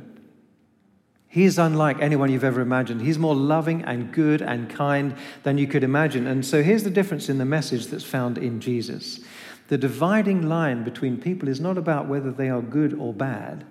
He 1.30 1.46
is 1.46 1.60
unlike 1.60 2.02
anyone 2.02 2.32
you've 2.32 2.44
ever 2.44 2.60
imagined. 2.60 3.02
He's 3.02 3.20
more 3.20 3.36
loving 3.36 3.84
and 3.84 4.12
good 4.12 4.42
and 4.42 4.68
kind 4.70 5.16
than 5.44 5.60
you 5.60 5.68
could 5.68 5.84
imagine. 5.84 6.26
And 6.26 6.44
so 6.44 6.64
here's 6.64 6.84
the 6.84 6.90
difference 6.90 7.30
in 7.30 7.38
the 7.38 7.46
message 7.46 7.88
that's 7.88 8.04
found 8.04 8.38
in 8.38 8.60
Jesus. 8.60 9.20
The 9.68 9.78
dividing 9.78 10.50
line 10.50 10.84
between 10.84 11.22
people 11.22 11.48
is 11.48 11.62
not 11.62 11.78
about 11.78 12.08
whether 12.08 12.32
they 12.32 12.50
are 12.50 12.64
good 12.64 12.96
or 12.96 13.14
bad. 13.14 13.64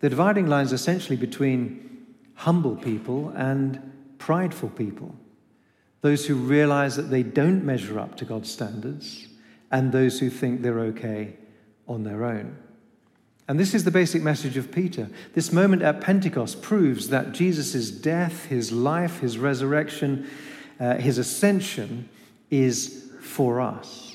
The 0.00 0.10
dividing 0.10 0.48
line 0.48 0.64
is 0.64 0.72
essentially 0.72 1.16
between 1.16 1.95
humble 2.36 2.76
people 2.76 3.30
and 3.30 3.92
prideful 4.18 4.68
people. 4.70 5.14
Those 6.02 6.26
who 6.26 6.36
realize 6.36 6.96
that 6.96 7.10
they 7.10 7.22
don't 7.22 7.64
measure 7.64 7.98
up 7.98 8.16
to 8.16 8.24
God's 8.24 8.50
standards 8.50 9.26
and 9.70 9.90
those 9.90 10.20
who 10.20 10.30
think 10.30 10.62
they're 10.62 10.80
okay 10.80 11.36
on 11.88 12.04
their 12.04 12.24
own. 12.24 12.56
And 13.48 13.60
this 13.60 13.74
is 13.74 13.84
the 13.84 13.90
basic 13.90 14.22
message 14.22 14.56
of 14.56 14.72
Peter. 14.72 15.08
This 15.34 15.52
moment 15.52 15.82
at 15.82 16.00
Pentecost 16.00 16.62
proves 16.62 17.08
that 17.10 17.32
Jesus' 17.32 17.90
death, 17.90 18.46
his 18.46 18.72
life, 18.72 19.20
his 19.20 19.38
resurrection, 19.38 20.28
uh, 20.80 20.96
his 20.96 21.18
ascension 21.18 22.08
is 22.50 23.10
for 23.20 23.60
us. 23.60 24.05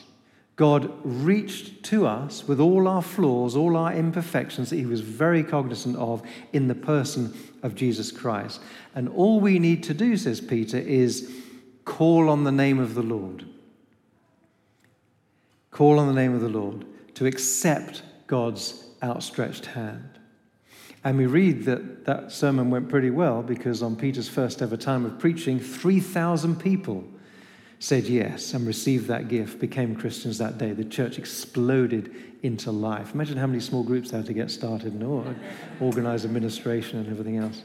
God 0.62 0.94
reached 1.04 1.82
to 1.86 2.06
us 2.06 2.48
with 2.48 2.60
all 2.60 2.88
our 2.88 3.02
flaws, 3.02 3.56
all 3.56 3.76
our 3.76 3.96
imperfections 3.96 4.70
that 4.70 4.76
he 4.76 4.86
was 4.86 5.02
very 5.02 5.44
cognizant 5.44 5.96
of 5.96 6.22
in 6.54 6.68
the 6.68 6.76
person 6.76 7.34
of 7.64 7.74
Jesus 7.74 8.12
Christ. 8.12 8.62
And 8.94 9.10
all 9.10 9.40
we 9.40 9.58
need 9.58 9.82
to 9.86 9.96
do, 9.96 10.16
says 10.18 10.40
Peter, 10.40 10.78
is 10.78 11.34
call 11.84 12.30
on 12.30 12.44
the 12.44 12.52
name 12.52 12.78
of 12.78 12.94
the 12.94 13.02
Lord. 13.02 13.44
Call 15.72 15.98
on 15.98 16.06
the 16.06 16.14
name 16.14 16.36
of 16.36 16.42
the 16.42 16.48
Lord 16.48 16.86
to 17.16 17.26
accept 17.26 18.04
God's 18.28 18.86
outstretched 19.02 19.66
hand. 19.66 20.20
And 21.04 21.18
we 21.18 21.26
read 21.26 21.64
that 21.66 22.06
that 22.06 22.32
sermon 22.32 22.70
went 22.70 22.88
pretty 22.88 23.10
well 23.10 23.42
because 23.42 23.82
on 23.82 23.96
Peter's 23.96 24.30
first 24.30 24.62
ever 24.62 24.78
time 24.78 25.06
of 25.06 25.18
preaching, 25.18 25.60
3,000 25.60 26.60
people 26.60 27.04
said 27.82 28.04
yes 28.04 28.54
and 28.54 28.68
received 28.68 29.08
that 29.08 29.28
gift, 29.28 29.60
became 29.60 29.96
Christians 29.96 30.38
that 30.38 30.60
day. 30.60 30.72
The 30.72 30.86
church 30.86 31.18
exploded 31.18 32.14
into 32.44 32.72
life. 32.72 33.16
Imagine 33.16 33.38
how 33.38 33.48
many 33.48 33.60
small 33.60 33.82
groups 33.82 34.12
they 34.12 34.18
had 34.18 34.28
to 34.28 34.34
get 34.34 34.52
started 34.52 34.94
and 34.94 35.36
organize 35.80 36.24
administration 36.24 37.00
and 37.00 37.10
everything 37.10 37.38
else. 37.38 37.64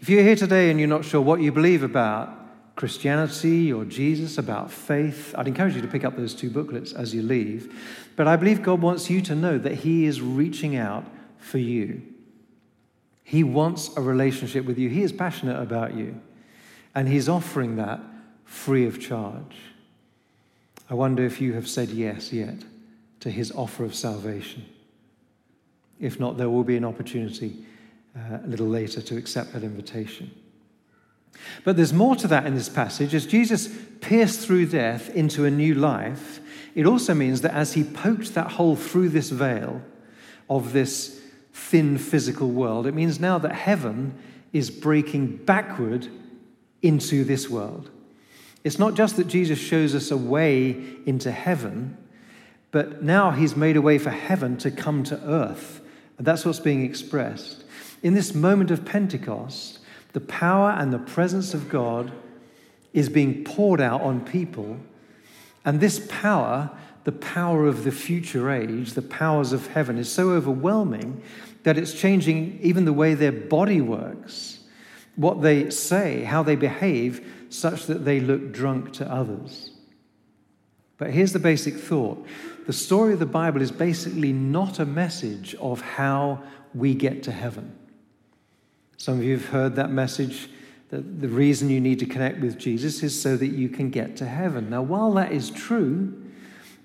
If 0.00 0.08
you're 0.08 0.24
here 0.24 0.34
today 0.34 0.68
and 0.68 0.80
you're 0.80 0.88
not 0.88 1.04
sure 1.04 1.20
what 1.20 1.40
you 1.40 1.52
believe 1.52 1.84
about 1.84 2.28
Christianity 2.74 3.72
or 3.72 3.84
Jesus, 3.84 4.36
about 4.36 4.72
faith, 4.72 5.32
I'd 5.38 5.46
encourage 5.46 5.76
you 5.76 5.82
to 5.82 5.86
pick 5.86 6.04
up 6.04 6.16
those 6.16 6.34
two 6.34 6.50
booklets 6.50 6.92
as 6.92 7.14
you 7.14 7.22
leave. 7.22 7.72
But 8.16 8.26
I 8.26 8.34
believe 8.34 8.62
God 8.62 8.82
wants 8.82 9.08
you 9.10 9.20
to 9.22 9.36
know 9.36 9.58
that 9.58 9.76
He 9.76 10.06
is 10.06 10.20
reaching 10.20 10.74
out 10.74 11.04
for 11.38 11.58
you. 11.58 12.02
He 13.22 13.44
wants 13.44 13.96
a 13.96 14.00
relationship 14.00 14.64
with 14.64 14.76
you, 14.76 14.88
He 14.88 15.04
is 15.04 15.12
passionate 15.12 15.62
about 15.62 15.94
you, 15.94 16.20
and 16.96 17.06
He's 17.06 17.28
offering 17.28 17.76
that 17.76 18.00
free 18.44 18.86
of 18.86 19.00
charge. 19.00 19.56
I 20.88 20.94
wonder 20.94 21.24
if 21.24 21.40
you 21.40 21.54
have 21.54 21.68
said 21.68 21.88
yes 21.90 22.32
yet 22.32 22.64
to 23.20 23.30
His 23.30 23.50
offer 23.52 23.84
of 23.84 23.94
salvation. 23.94 24.66
If 26.00 26.20
not, 26.20 26.36
there 26.36 26.50
will 26.50 26.64
be 26.64 26.76
an 26.76 26.84
opportunity 26.84 27.64
uh, 28.16 28.38
a 28.44 28.46
little 28.46 28.66
later 28.66 29.00
to 29.00 29.16
accept 29.16 29.52
that 29.52 29.62
invitation. 29.62 30.30
But 31.64 31.76
there's 31.76 31.92
more 31.92 32.16
to 32.16 32.28
that 32.28 32.46
in 32.46 32.54
this 32.54 32.68
passage. 32.68 33.14
As 33.14 33.26
Jesus 33.26 33.68
pierced 34.00 34.40
through 34.40 34.66
death 34.66 35.10
into 35.14 35.44
a 35.44 35.50
new 35.50 35.74
life, 35.74 36.40
it 36.74 36.86
also 36.86 37.14
means 37.14 37.40
that 37.40 37.54
as 37.54 37.72
he 37.72 37.84
poked 37.84 38.34
that 38.34 38.52
hole 38.52 38.76
through 38.76 39.10
this 39.10 39.30
veil 39.30 39.82
of 40.50 40.72
this 40.72 41.20
thin 41.52 41.98
physical 41.98 42.50
world, 42.50 42.86
it 42.86 42.94
means 42.94 43.20
now 43.20 43.38
that 43.38 43.52
heaven 43.52 44.14
is 44.52 44.70
breaking 44.70 45.38
backward 45.38 46.08
into 46.82 47.24
this 47.24 47.48
world. 47.48 47.90
It's 48.64 48.78
not 48.78 48.94
just 48.94 49.16
that 49.16 49.28
Jesus 49.28 49.58
shows 49.58 49.94
us 49.94 50.10
a 50.10 50.16
way 50.16 50.82
into 51.04 51.30
heaven, 51.30 51.98
but 52.70 53.02
now 53.02 53.30
he's 53.30 53.54
made 53.54 53.76
a 53.76 53.82
way 53.82 53.98
for 53.98 54.10
heaven 54.10 54.56
to 54.58 54.70
come 54.70 55.04
to 55.04 55.22
earth. 55.22 55.82
And 56.16 56.26
that's 56.26 56.44
what's 56.44 56.60
being 56.60 56.84
expressed. 56.84 57.62
In 58.02 58.14
this 58.14 58.34
moment 58.34 58.70
of 58.70 58.84
Pentecost, 58.84 59.80
the 60.14 60.20
power 60.20 60.70
and 60.70 60.92
the 60.92 60.98
presence 60.98 61.54
of 61.54 61.68
God 61.68 62.12
is 62.92 63.08
being 63.08 63.44
poured 63.44 63.80
out 63.80 64.00
on 64.00 64.24
people. 64.24 64.78
And 65.64 65.80
this 65.80 66.06
power, 66.08 66.70
the 67.04 67.12
power 67.12 67.66
of 67.66 67.84
the 67.84 67.92
future 67.92 68.50
age, 68.50 68.92
the 68.94 69.02
powers 69.02 69.52
of 69.52 69.66
heaven, 69.68 69.98
is 69.98 70.10
so 70.10 70.30
overwhelming 70.30 71.22
that 71.64 71.76
it's 71.76 71.92
changing 71.92 72.58
even 72.62 72.84
the 72.84 72.92
way 72.92 73.14
their 73.14 73.32
body 73.32 73.80
works, 73.80 74.60
what 75.16 75.42
they 75.42 75.70
say, 75.70 76.22
how 76.22 76.42
they 76.42 76.56
behave, 76.56 77.26
such 77.54 77.86
that 77.86 78.04
they 78.04 78.20
look 78.20 78.52
drunk 78.52 78.92
to 78.94 79.10
others. 79.10 79.70
But 80.98 81.10
here's 81.10 81.32
the 81.32 81.38
basic 81.38 81.76
thought 81.76 82.24
the 82.66 82.72
story 82.72 83.12
of 83.12 83.18
the 83.18 83.26
Bible 83.26 83.60
is 83.60 83.70
basically 83.70 84.32
not 84.32 84.78
a 84.78 84.86
message 84.86 85.54
of 85.56 85.80
how 85.80 86.42
we 86.74 86.94
get 86.94 87.22
to 87.24 87.32
heaven. 87.32 87.76
Some 88.96 89.18
of 89.18 89.24
you 89.24 89.36
have 89.36 89.48
heard 89.48 89.76
that 89.76 89.90
message 89.90 90.48
that 90.90 91.20
the 91.20 91.28
reason 91.28 91.68
you 91.68 91.80
need 91.80 91.98
to 91.98 92.06
connect 92.06 92.40
with 92.40 92.58
Jesus 92.58 93.02
is 93.02 93.20
so 93.20 93.36
that 93.36 93.48
you 93.48 93.68
can 93.68 93.90
get 93.90 94.16
to 94.18 94.26
heaven. 94.26 94.70
Now, 94.70 94.82
while 94.82 95.12
that 95.12 95.32
is 95.32 95.50
true, 95.50 96.22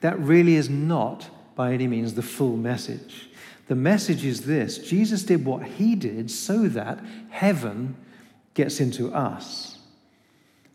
that 0.01 0.19
really 0.19 0.55
is 0.55 0.69
not 0.69 1.29
by 1.55 1.73
any 1.73 1.87
means 1.87 2.13
the 2.13 2.21
full 2.21 2.57
message. 2.57 3.29
The 3.67 3.75
message 3.75 4.25
is 4.25 4.41
this 4.41 4.79
Jesus 4.79 5.23
did 5.23 5.45
what 5.45 5.63
he 5.63 5.95
did 5.95 6.31
so 6.31 6.67
that 6.69 6.99
heaven 7.29 7.95
gets 8.53 8.79
into 8.79 9.13
us. 9.13 9.78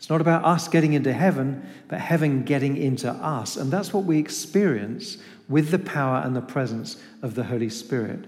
It's 0.05 0.11
not 0.11 0.21
about 0.21 0.45
us 0.45 0.69
getting 0.69 0.93
into 0.93 1.15
heaven, 1.15 1.67
but 1.89 1.99
heaven 1.99 2.43
getting 2.43 2.77
into 2.77 3.11
us. 3.11 3.57
And 3.57 3.71
that's 3.73 3.95
what 3.95 4.05
we 4.05 4.19
experience 4.19 5.17
with 5.49 5.71
the 5.71 5.79
power 5.79 6.21
and 6.23 6.37
the 6.37 6.43
presence 6.43 7.03
of 7.23 7.35
the 7.35 7.45
Holy 7.45 7.71
Spirit. 7.71 8.27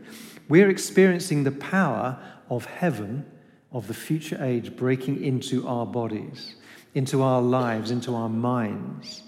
We're 0.49 0.71
experiencing 0.71 1.45
the 1.45 1.53
power 1.53 2.19
of 2.49 2.65
heaven, 2.65 3.27
of 3.73 3.89
the 3.89 3.93
future 3.93 4.43
age, 4.43 4.75
breaking 4.75 5.23
into 5.23 5.69
our 5.69 5.85
bodies, 5.85 6.55
into 6.95 7.21
our 7.21 7.43
lives, 7.43 7.91
into 7.91 8.15
our 8.15 8.31
minds. 8.31 9.25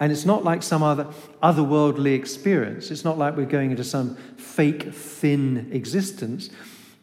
And 0.00 0.10
it's 0.10 0.26
not 0.26 0.42
like 0.42 0.64
some 0.64 0.82
other 0.82 1.06
otherworldly 1.40 2.16
experience. 2.16 2.90
It's 2.90 3.04
not 3.04 3.16
like 3.16 3.36
we're 3.36 3.46
going 3.46 3.70
into 3.70 3.84
some 3.84 4.16
fake, 4.36 4.92
thin 4.92 5.68
existence. 5.70 6.50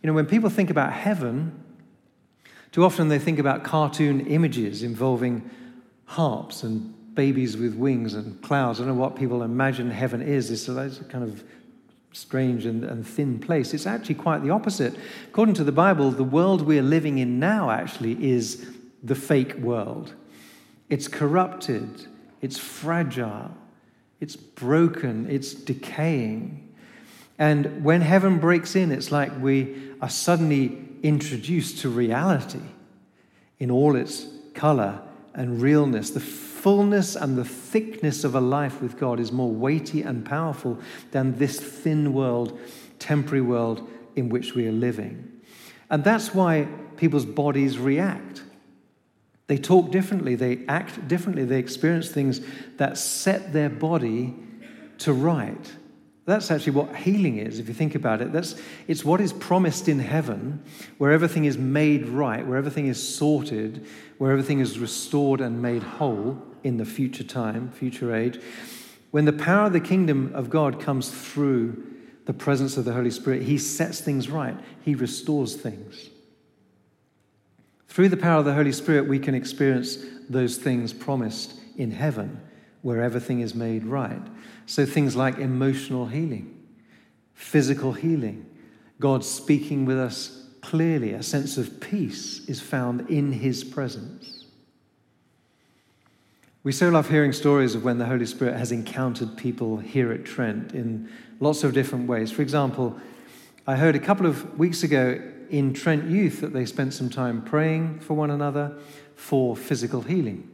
You 0.04 0.08
know, 0.08 0.14
when 0.14 0.26
people 0.26 0.50
think 0.50 0.70
about 0.70 0.92
heaven, 0.92 1.69
too 2.72 2.84
often 2.84 3.08
they 3.08 3.20
think 3.20 3.40
about 3.40 3.64
cartoon 3.64 4.28
images 4.28 4.84
involving 4.84 5.50
harps 6.06 6.64
and 6.64 6.94
babies 7.16 7.58
with 7.58 7.76
wings 7.76 8.14
and 8.14 8.42
clouds. 8.42 8.80
I 8.80 8.86
don't 8.86 8.96
know 8.96 9.02
what 9.02 9.16
people 9.16 9.44
imagine 9.44 9.90
heaven 9.92 10.22
is. 10.22 10.52
It's 10.52 10.68
a 10.68 11.04
kind 11.10 11.24
of 11.24 11.44
strange 12.12 12.66
and, 12.66 12.84
and 12.84 13.06
thin 13.06 13.40
place. 13.40 13.74
It's 13.74 13.86
actually 13.86 14.16
quite 14.16 14.44
the 14.44 14.50
opposite. 14.50 14.96
According 15.28 15.56
to 15.56 15.64
the 15.64 15.72
Bible, 15.72 16.12
the 16.12 16.24
world 16.24 16.62
we're 16.62 16.82
living 16.82 17.18
in 17.18 17.40
now 17.40 17.70
actually 17.70 18.24
is 18.32 18.68
the 19.04 19.16
fake 19.16 19.56
world. 19.56 20.14
It's 20.90 21.08
corrupted, 21.08 22.08
it's 22.42 22.58
fragile, 22.58 23.52
it's 24.20 24.36
broken, 24.36 25.30
it's 25.30 25.54
decaying. 25.54 26.74
And 27.38 27.84
when 27.84 28.02
heaven 28.02 28.40
breaks 28.40 28.76
in, 28.76 28.92
it's 28.92 29.12
like 29.12 29.40
we 29.40 29.94
are 30.02 30.10
suddenly 30.10 30.89
introduced 31.04 31.80
to 31.80 31.90
reality 31.90 32.62
in 33.60 33.72
all 33.72 33.96
its 33.96 34.28
color 34.54 35.02
and 35.34 35.62
realness. 35.62 36.12
The 36.12 36.20
fullness 36.20 37.16
and 37.16 37.38
the 37.38 37.46
thickness 37.46 38.24
of 38.24 38.36
a 38.36 38.42
life 38.42 38.82
with 38.82 38.98
God 38.98 39.20
is 39.20 39.32
more 39.32 39.52
weighty 39.52 40.02
and 40.02 40.26
powerful 40.26 40.80
than 41.12 41.38
this 41.38 41.60
thin 41.60 42.14
world, 42.14 42.60
temporary 43.00 43.42
world 43.42 43.88
in 44.16 44.30
which 44.30 44.56
we 44.56 44.68
are 44.68 44.74
living. 44.74 45.42
And 45.90 46.04
that's 46.04 46.34
why 46.34 46.68
people's 46.98 47.26
bodies 47.26 47.78
react. 47.78 48.44
They 49.48 49.58
talk 49.58 49.90
differently, 49.90 50.36
they 50.36 50.64
act 50.68 51.08
differently, 51.08 51.44
they 51.44 51.58
experience 51.58 52.10
things 52.10 52.42
that 52.78 52.98
set 52.98 53.52
their 53.52 53.70
body 53.70 54.36
to 55.00 55.14
right. 55.14 55.74
That's 56.30 56.52
actually 56.52 56.74
what 56.74 56.96
healing 56.96 57.38
is, 57.38 57.58
if 57.58 57.68
you 57.68 57.74
think 57.74 57.96
about 57.96 58.22
it. 58.22 58.32
That's, 58.32 58.56
it's 58.88 59.04
what 59.04 59.20
is 59.20 59.34
promised 59.34 59.90
in 59.90 59.98
heaven, 59.98 60.64
where 61.00 61.12
everything 61.12 61.46
is 61.46 61.58
made 61.58 62.08
right, 62.08 62.46
where 62.46 62.58
everything 62.58 62.86
is 62.86 63.02
sorted, 63.02 63.88
where 64.20 64.32
everything 64.32 64.60
is 64.60 64.78
restored 64.78 65.42
and 65.42 65.62
made 65.62 65.82
whole 65.82 66.40
in 66.64 66.78
the 66.78 66.86
future 66.86 67.24
time, 67.24 67.72
future 67.72 68.16
age. 68.16 68.40
When 69.10 69.26
the 69.26 69.34
power 69.34 69.66
of 69.66 69.74
the 69.74 69.80
kingdom 69.80 70.32
of 70.36 70.52
God 70.52 70.80
comes 70.80 71.10
through 71.10 71.84
the 72.26 72.34
presence 72.34 72.78
of 72.78 72.86
the 72.86 72.94
Holy 72.94 73.10
Spirit, 73.10 73.42
He 73.42 73.58
sets 73.58 74.00
things 74.00 74.30
right, 74.30 74.56
He 74.86 74.94
restores 74.94 75.56
things. 75.56 76.10
Through 77.88 78.10
the 78.10 78.18
power 78.18 78.38
of 78.38 78.46
the 78.46 78.54
Holy 78.54 78.72
Spirit, 78.72 79.08
we 79.08 79.18
can 79.18 79.34
experience 79.34 79.98
those 80.30 80.58
things 80.58 80.94
promised 80.94 81.56
in 81.76 81.90
heaven, 81.90 82.40
where 82.82 83.02
everything 83.02 83.42
is 83.42 83.54
made 83.54 83.84
right. 83.86 84.22
So 84.66 84.86
things 84.86 85.16
like 85.16 85.38
emotional 85.38 86.08
healing, 86.08 86.58
physical 87.34 87.94
healing, 87.94 88.46
God 89.00 89.24
speaking 89.24 89.86
with 89.86 89.98
us 89.98 90.48
clearly, 90.62 91.14
a 91.14 91.24
sense 91.24 91.58
of 91.58 91.80
peace 91.80 92.46
is 92.48 92.62
found 92.62 93.10
in 93.10 93.32
His 93.32 93.64
presence. 93.64 94.46
We 96.64 96.74
so 96.74 96.90
love 96.90 97.10
hearing 97.10 97.32
stories 97.32 97.74
of 97.74 97.86
when 97.86 98.00
the 98.00 98.06
Holy 98.06 98.26
Spirit 98.26 98.58
has 98.58 98.72
encountered 98.72 99.38
people 99.38 99.78
here 99.78 100.12
at 100.12 100.26
Trent 100.26 100.74
in 100.74 101.10
lots 101.40 101.64
of 101.64 101.74
different 101.74 102.08
ways. 102.08 102.32
For 102.32 102.42
example, 102.42 103.00
I 103.66 103.78
heard 103.78 103.96
a 103.96 104.00
couple 104.00 104.26
of 104.26 104.60
weeks 104.60 104.84
ago 104.84 105.22
in 105.50 105.74
Trent 105.74 106.10
Youth 106.10 106.42
that 106.42 106.54
they 106.54 106.66
spent 106.66 106.94
some 106.94 107.10
time 107.10 107.42
praying 107.42 108.02
for 108.02 108.14
one 108.14 108.30
another 108.30 108.78
for 109.16 109.56
physical 109.56 110.02
healing. 110.02 110.49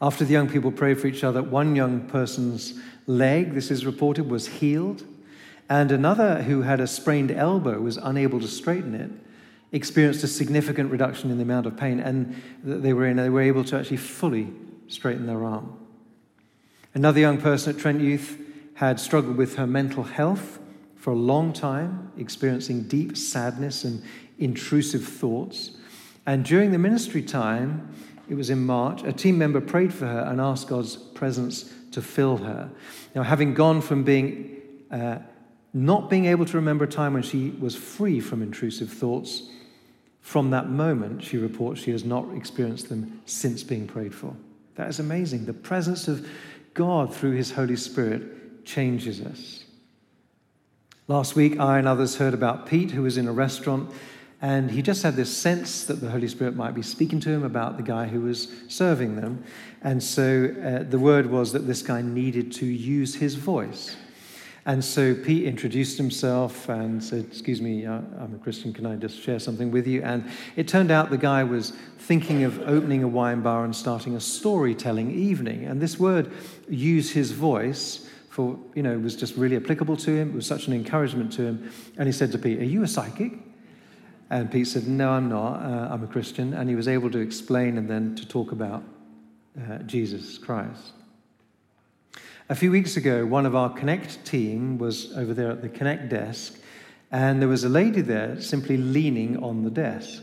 After 0.00 0.24
the 0.24 0.32
young 0.32 0.48
people 0.48 0.70
prayed 0.70 1.00
for 1.00 1.06
each 1.06 1.24
other, 1.24 1.42
one 1.42 1.74
young 1.74 2.06
person's 2.08 2.74
leg, 3.06 3.54
this 3.54 3.70
is 3.70 3.86
reported, 3.86 4.28
was 4.28 4.46
healed, 4.46 5.04
and 5.68 5.90
another 5.90 6.42
who 6.42 6.62
had 6.62 6.80
a 6.80 6.86
sprained 6.86 7.30
elbow 7.30 7.80
was 7.80 7.96
unable 7.96 8.40
to 8.40 8.48
straighten 8.48 8.94
it, 8.94 9.10
experienced 9.72 10.22
a 10.22 10.28
significant 10.28 10.90
reduction 10.90 11.30
in 11.30 11.38
the 11.38 11.42
amount 11.42 11.66
of 11.66 11.76
pain, 11.76 11.98
and 11.98 12.40
they 12.62 12.92
were, 12.92 13.06
in, 13.06 13.16
they 13.16 13.30
were 13.30 13.40
able 13.40 13.64
to 13.64 13.78
actually 13.78 13.96
fully 13.96 14.52
straighten 14.88 15.26
their 15.26 15.44
arm. 15.44 15.76
Another 16.94 17.20
young 17.20 17.38
person 17.38 17.74
at 17.74 17.80
Trent 17.80 18.00
Youth 18.00 18.38
had 18.74 19.00
struggled 19.00 19.36
with 19.36 19.56
her 19.56 19.66
mental 19.66 20.04
health 20.04 20.58
for 20.96 21.12
a 21.12 21.16
long 21.16 21.52
time, 21.52 22.12
experiencing 22.18 22.82
deep 22.82 23.16
sadness 23.16 23.84
and 23.84 24.02
intrusive 24.38 25.04
thoughts. 25.04 25.72
And 26.26 26.44
during 26.44 26.72
the 26.72 26.78
ministry 26.78 27.22
time, 27.22 27.94
it 28.28 28.34
was 28.34 28.50
in 28.50 28.64
March, 28.64 29.02
a 29.02 29.12
team 29.12 29.38
member 29.38 29.60
prayed 29.60 29.92
for 29.92 30.06
her 30.06 30.20
and 30.20 30.40
asked 30.40 30.68
God's 30.68 30.96
presence 30.96 31.72
to 31.92 32.02
fill 32.02 32.38
her. 32.38 32.70
Now, 33.14 33.22
having 33.22 33.54
gone 33.54 33.80
from 33.80 34.04
being 34.04 34.56
uh, 34.90 35.18
not 35.72 36.08
being 36.08 36.24
able 36.24 36.46
to 36.46 36.56
remember 36.56 36.84
a 36.84 36.88
time 36.88 37.12
when 37.12 37.22
she 37.22 37.50
was 37.50 37.76
free 37.76 38.18
from 38.18 38.42
intrusive 38.42 38.90
thoughts, 38.90 39.42
from 40.22 40.50
that 40.50 40.70
moment, 40.70 41.22
she 41.22 41.36
reports 41.36 41.82
she 41.82 41.90
has 41.90 42.02
not 42.02 42.34
experienced 42.34 42.88
them 42.88 43.20
since 43.26 43.62
being 43.62 43.86
prayed 43.86 44.14
for. 44.14 44.34
That 44.76 44.88
is 44.88 44.98
amazing. 44.98 45.44
The 45.44 45.52
presence 45.52 46.08
of 46.08 46.26
God 46.74 47.14
through 47.14 47.32
His 47.32 47.52
Holy 47.52 47.76
Spirit 47.76 48.64
changes 48.64 49.20
us. 49.20 49.64
Last 51.08 51.36
week, 51.36 51.60
I 51.60 51.78
and 51.78 51.86
others 51.86 52.16
heard 52.16 52.34
about 52.34 52.66
Pete, 52.66 52.90
who 52.90 53.02
was 53.02 53.16
in 53.16 53.28
a 53.28 53.32
restaurant 53.32 53.90
and 54.42 54.70
he 54.70 54.82
just 54.82 55.02
had 55.02 55.16
this 55.16 55.34
sense 55.34 55.84
that 55.84 56.00
the 56.00 56.10
Holy 56.10 56.28
Spirit 56.28 56.56
might 56.56 56.74
be 56.74 56.82
speaking 56.82 57.20
to 57.20 57.30
him 57.30 57.42
about 57.42 57.78
the 57.78 57.82
guy 57.82 58.06
who 58.06 58.20
was 58.20 58.48
serving 58.68 59.16
them. 59.16 59.42
And 59.82 60.02
so 60.02 60.54
uh, 60.62 60.82
the 60.82 60.98
word 60.98 61.26
was 61.26 61.52
that 61.52 61.66
this 61.66 61.80
guy 61.80 62.02
needed 62.02 62.52
to 62.52 62.66
use 62.66 63.14
his 63.14 63.34
voice. 63.34 63.96
And 64.66 64.84
so 64.84 65.14
Pete 65.14 65.44
introduced 65.44 65.96
himself 65.96 66.68
and 66.68 67.02
said, 67.02 67.24
Excuse 67.24 67.62
me, 67.62 67.86
uh, 67.86 68.00
I'm 68.18 68.34
a 68.34 68.38
Christian, 68.38 68.74
can 68.74 68.84
I 68.84 68.96
just 68.96 69.22
share 69.22 69.38
something 69.38 69.70
with 69.70 69.86
you? 69.86 70.02
And 70.02 70.28
it 70.56 70.66
turned 70.66 70.90
out 70.90 71.08
the 71.08 71.16
guy 71.16 71.44
was 71.44 71.70
thinking 71.98 72.42
of 72.42 72.58
opening 72.68 73.04
a 73.04 73.08
wine 73.08 73.42
bar 73.42 73.64
and 73.64 73.74
starting 73.74 74.16
a 74.16 74.20
storytelling 74.20 75.12
evening. 75.12 75.64
And 75.64 75.80
this 75.80 76.00
word, 76.00 76.32
use 76.68 77.12
his 77.12 77.30
voice, 77.30 78.08
for, 78.28 78.58
you 78.74 78.82
know, 78.82 78.98
was 78.98 79.16
just 79.16 79.36
really 79.36 79.56
applicable 79.56 79.96
to 79.98 80.10
him. 80.10 80.30
It 80.30 80.34
was 80.34 80.46
such 80.46 80.66
an 80.66 80.74
encouragement 80.74 81.32
to 81.34 81.42
him. 81.42 81.72
And 81.96 82.06
he 82.06 82.12
said 82.12 82.32
to 82.32 82.38
Pete, 82.38 82.58
Are 82.58 82.64
you 82.64 82.82
a 82.82 82.88
psychic? 82.88 83.32
And 84.30 84.50
Pete 84.50 84.66
said, 84.66 84.86
No, 84.88 85.10
I'm 85.10 85.28
not. 85.28 85.62
Uh, 85.62 85.88
I'm 85.92 86.02
a 86.02 86.06
Christian. 86.06 86.52
And 86.54 86.68
he 86.68 86.74
was 86.74 86.88
able 86.88 87.10
to 87.10 87.18
explain 87.18 87.78
and 87.78 87.88
then 87.88 88.16
to 88.16 88.26
talk 88.26 88.52
about 88.52 88.82
uh, 89.58 89.78
Jesus 89.78 90.38
Christ. 90.38 90.92
A 92.48 92.54
few 92.54 92.70
weeks 92.70 92.96
ago, 92.96 93.26
one 93.26 93.44
of 93.44 93.56
our 93.56 93.70
Connect 93.70 94.24
team 94.24 94.78
was 94.78 95.16
over 95.16 95.34
there 95.34 95.50
at 95.50 95.62
the 95.62 95.68
Connect 95.68 96.08
desk, 96.08 96.56
and 97.10 97.40
there 97.40 97.48
was 97.48 97.64
a 97.64 97.68
lady 97.68 98.02
there 98.02 98.40
simply 98.40 98.76
leaning 98.76 99.42
on 99.42 99.64
the 99.64 99.70
desk. 99.70 100.22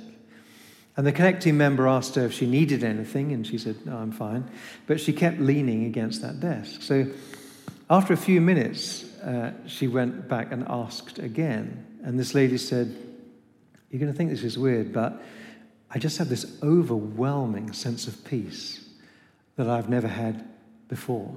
And 0.96 1.08
the 1.08 1.12
Connect 1.12 1.44
team 1.44 1.58
member 1.58 1.88
asked 1.88 2.16
her 2.16 2.26
if 2.26 2.34
she 2.34 2.46
needed 2.46 2.84
anything, 2.84 3.32
and 3.32 3.46
she 3.46 3.58
said, 3.58 3.86
No, 3.86 3.98
I'm 3.98 4.12
fine. 4.12 4.50
But 4.88 5.02
she 5.02 5.12
kept 5.12 5.40
leaning 5.40 5.86
against 5.86 6.22
that 6.22 6.40
desk. 6.40 6.82
So 6.82 7.08
after 7.90 8.14
a 8.14 8.18
few 8.18 8.40
minutes, 8.40 9.04
uh, 9.22 9.54
she 9.66 9.88
went 9.88 10.28
back 10.28 10.52
and 10.52 10.66
asked 10.68 11.20
again. 11.20 11.86
And 12.04 12.20
this 12.20 12.34
lady 12.34 12.58
said, 12.58 12.96
you're 13.94 14.00
going 14.00 14.12
to 14.12 14.18
think 14.18 14.32
this 14.32 14.44
is 14.44 14.58
weird, 14.58 14.92
but 14.92 15.22
I 15.92 16.00
just 16.00 16.18
have 16.18 16.28
this 16.28 16.58
overwhelming 16.64 17.74
sense 17.74 18.08
of 18.08 18.26
peace 18.26 18.90
that 19.56 19.70
I've 19.70 19.88
never 19.88 20.08
had 20.08 20.48
before. 20.90 21.32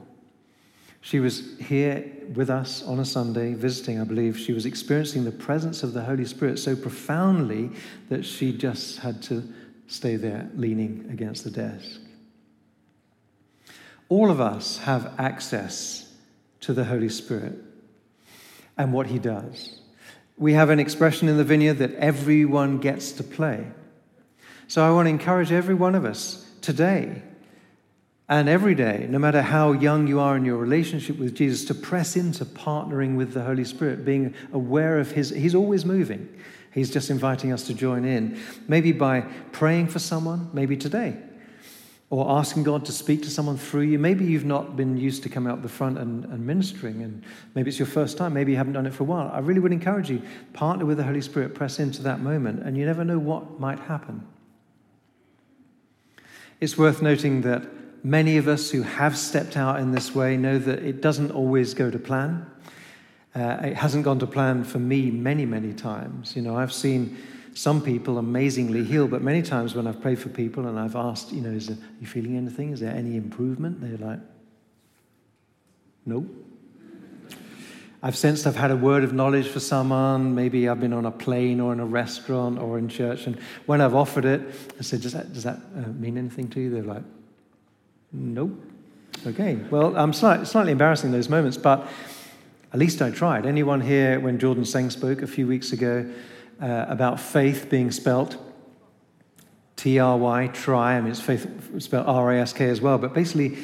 She 1.03 1.21
was 1.21 1.59
here 1.59 2.11
with 2.35 2.49
us 2.49 2.83
on 2.83 2.99
a 2.99 3.05
Sunday, 3.05 3.53
visiting, 3.53 4.01
I 4.01 4.05
believe. 4.05 4.39
She 4.39 4.55
was 4.55 4.65
experiencing 4.65 5.25
the 5.25 5.33
presence 5.33 5.83
of 5.83 5.93
the 5.93 6.03
Holy 6.03 6.25
Spirit 6.25 6.59
so 6.59 6.75
profoundly 6.75 7.73
that 8.09 8.25
she 8.25 8.57
just 8.57 9.01
had 9.01 9.23
to 9.25 9.47
stay 9.87 10.17
there 10.17 10.49
leaning 10.55 11.07
against 11.13 11.45
the 11.45 11.51
desk. 11.51 12.01
All 14.09 14.31
of 14.31 14.41
us 14.41 14.79
have 14.79 15.15
access 15.19 16.11
to 16.61 16.73
the 16.73 16.85
Holy 16.85 17.11
Spirit 17.11 17.53
and 18.79 18.95
what 18.95 19.09
He 19.09 19.19
does 19.19 19.81
we 20.37 20.53
have 20.53 20.71
an 20.71 20.79
expression 20.79 21.29
in 21.29 21.37
the 21.37 21.45
vineyard 21.45 21.75
that 21.75 21.95
everyone 21.95 22.79
gets 22.79 23.13
to 23.13 23.25
play. 23.25 23.67
So 24.69 24.85
I 24.85 24.91
want 24.91 25.07
to 25.07 25.11
encourage 25.11 25.53
every 25.53 25.75
one 25.75 25.95
of 25.95 26.05
us 26.05 26.51
today 26.61 27.23
and 28.29 28.49
every 28.49 28.75
day, 28.75 29.07
no 29.09 29.19
matter 29.19 29.41
how 29.41 29.73
young 29.73 30.09
you 30.09 30.19
are 30.19 30.37
in 30.37 30.45
your 30.45 30.57
relationship 30.57 31.19
with 31.19 31.35
Jesus, 31.35 31.65
to 31.67 31.75
press 31.75 32.17
into 32.17 32.45
partnering 32.45 33.17
with 33.17 33.33
the 33.33 33.43
Holy 33.43 33.65
Spirit, 33.65 34.05
being 34.05 34.35
aware 34.53 34.99
of 34.99 35.13
His, 35.13 35.31
He's 35.31 35.55
always 35.55 35.85
moving. 35.85 36.29
He's 36.75 36.91
just 36.91 37.09
inviting 37.09 37.53
us 37.53 37.63
to 37.69 37.75
join 37.75 38.05
in. 38.05 38.39
Maybe 38.69 38.93
by 38.93 39.23
praying 39.53 39.89
for 39.89 40.01
someone, 40.01 40.51
maybe 40.53 40.77
today 40.77 41.17
or 42.09 42.39
asking 42.39 42.63
God 42.63 42.85
to 42.85 42.93
speak 42.93 43.23
to 43.23 43.31
someone 43.31 43.57
through 43.57 43.83
you. 43.83 43.99
Maybe 43.99 44.25
you've 44.25 44.45
not 44.45 44.77
been 44.77 44.97
used 44.97 45.25
to 45.25 45.29
coming 45.29 45.53
up 45.53 45.63
the 45.63 45.69
front 45.69 45.99
and, 45.99 46.25
and, 46.27 46.47
ministering, 46.47 47.03
and 47.03 47.25
maybe 47.55 47.69
it's 47.69 47.81
your 47.81 47.87
first 47.87 48.17
time. 48.17 48.33
Maybe 48.33 48.53
you 48.53 48.59
haven't 48.59 48.75
done 48.75 48.87
it 48.87 48.95
for 48.95 49.03
a 49.03 49.07
while. 49.07 49.29
I 49.33 49.41
really 49.41 49.59
would 49.59 49.73
encourage 49.73 50.09
you 50.09 50.23
partner 50.53 50.87
with 50.87 50.99
the 50.99 51.05
Holy 51.05 51.21
Spirit, 51.21 51.55
press 51.55 51.81
into 51.81 52.03
that 52.03 52.21
moment, 52.21 52.63
and 52.63 52.77
you 52.77 52.87
never 52.87 53.05
know 53.05 53.19
what 53.19 53.59
might 53.59 53.81
happen. 53.81 54.25
It's 56.61 56.79
worth 56.79 57.03
noting 57.03 57.43
that 57.43 57.69
many 58.05 58.37
of 58.37 58.47
us 58.47 58.71
who 58.71 58.83
have 58.83 59.17
stepped 59.17 59.57
out 59.57 59.81
in 59.81 59.91
this 59.91 60.15
way 60.15 60.37
know 60.37 60.59
that 60.59 60.85
it 60.85 61.01
doesn't 61.01 61.33
always 61.33 61.75
go 61.75 61.91
to 61.91 61.99
plan. 61.99 62.47
Uh, 63.35 63.59
it 63.65 63.75
hasn't 63.75 64.05
gone 64.05 64.21
to 64.21 64.27
plan 64.27 64.63
for 64.63 64.79
me 64.79 65.11
many, 65.11 65.45
many 65.45 65.75
times. 65.75 66.37
You 66.37 66.43
know, 66.43 66.57
I've 66.57 66.73
seen 66.73 67.17
some 67.57 67.81
people 67.81 68.19
amazingly 68.19 68.85
heal, 68.85 69.09
but 69.09 69.23
many 69.23 69.41
times 69.41 69.75
when 69.75 69.87
I've 69.87 70.03
prayed 70.03 70.19
for 70.19 70.29
people 70.29 70.67
and 70.67 70.79
I've 70.79 70.95
asked, 70.95 71.33
you 71.33 71.41
know, 71.41 71.49
is 71.49 71.69
there, 71.69 71.77
are 71.77 72.01
you 72.03 72.07
feeling 72.07 72.37
anything? 72.37 72.71
Is 72.71 72.81
there 72.81 72.95
any 72.95 73.17
improvement? 73.17 73.81
They're 73.81 73.97
like, 73.97 74.21
no. 76.05 76.27
I've 78.03 78.15
sensed 78.15 78.47
I've 78.47 78.57
had 78.57 78.71
a 78.71 78.77
word 78.77 79.05
of 79.05 79.15
knowledge 79.15 79.49
for 79.49 79.59
someone. 79.59 80.35
Maybe 80.35 80.69
I've 80.69 80.81
been 80.81 80.93
on 80.93 81.07
a 81.07 81.11
plane 81.11 81.59
or 81.59 81.73
in 81.73 81.81
a 81.81 81.87
restaurant 81.87 82.59
or 82.59 82.77
in 82.77 82.91
church. 82.91 83.27
And 83.27 83.41
when 83.65 83.81
I've 83.81 83.95
offered 83.95 84.27
it, 84.27 84.43
I 84.79 84.83
said, 84.83 85.01
Does 85.01 85.15
that, 85.15 85.33
does 85.33 85.45
that 85.45 85.59
uh, 85.75 85.89
mean 85.89 86.19
anything 86.19 86.49
to 86.51 86.61
you? 86.61 86.69
They're 86.69 86.83
like, 86.83 87.05
Nope. 88.13 88.53
Okay. 89.27 89.55
Well, 89.71 89.97
I'm 89.97 90.13
slightly, 90.13 90.45
slightly 90.45 90.73
embarrassing 90.73 91.11
those 91.11 91.31
moments, 91.31 91.57
but 91.57 91.89
at 92.75 92.79
least 92.79 93.01
I 93.01 93.11
tried. 93.11 93.47
Anyone 93.47 93.81
here, 93.81 94.21
when 94.21 94.39
Jordan 94.39 94.67
Seng 94.67 94.91
spoke 94.91 95.23
a 95.23 95.27
few 95.27 95.47
weeks 95.47 95.73
ago, 95.73 96.07
uh, 96.61 96.87
about 96.89 97.21
faith 97.21 97.69
being 97.71 97.91
spelt. 97.91 98.37
T 99.77 99.99
R 99.99 100.17
Y, 100.17 100.47
try. 100.49 100.97
I 100.97 101.01
mean, 101.01 101.11
it's 101.11 101.21
faith, 101.21 101.47
spelled 101.83 102.07
R 102.07 102.33
A 102.33 102.41
S 102.41 102.53
K 102.53 102.69
as 102.69 102.81
well. 102.81 102.99
But 102.99 103.13
basically, 103.13 103.59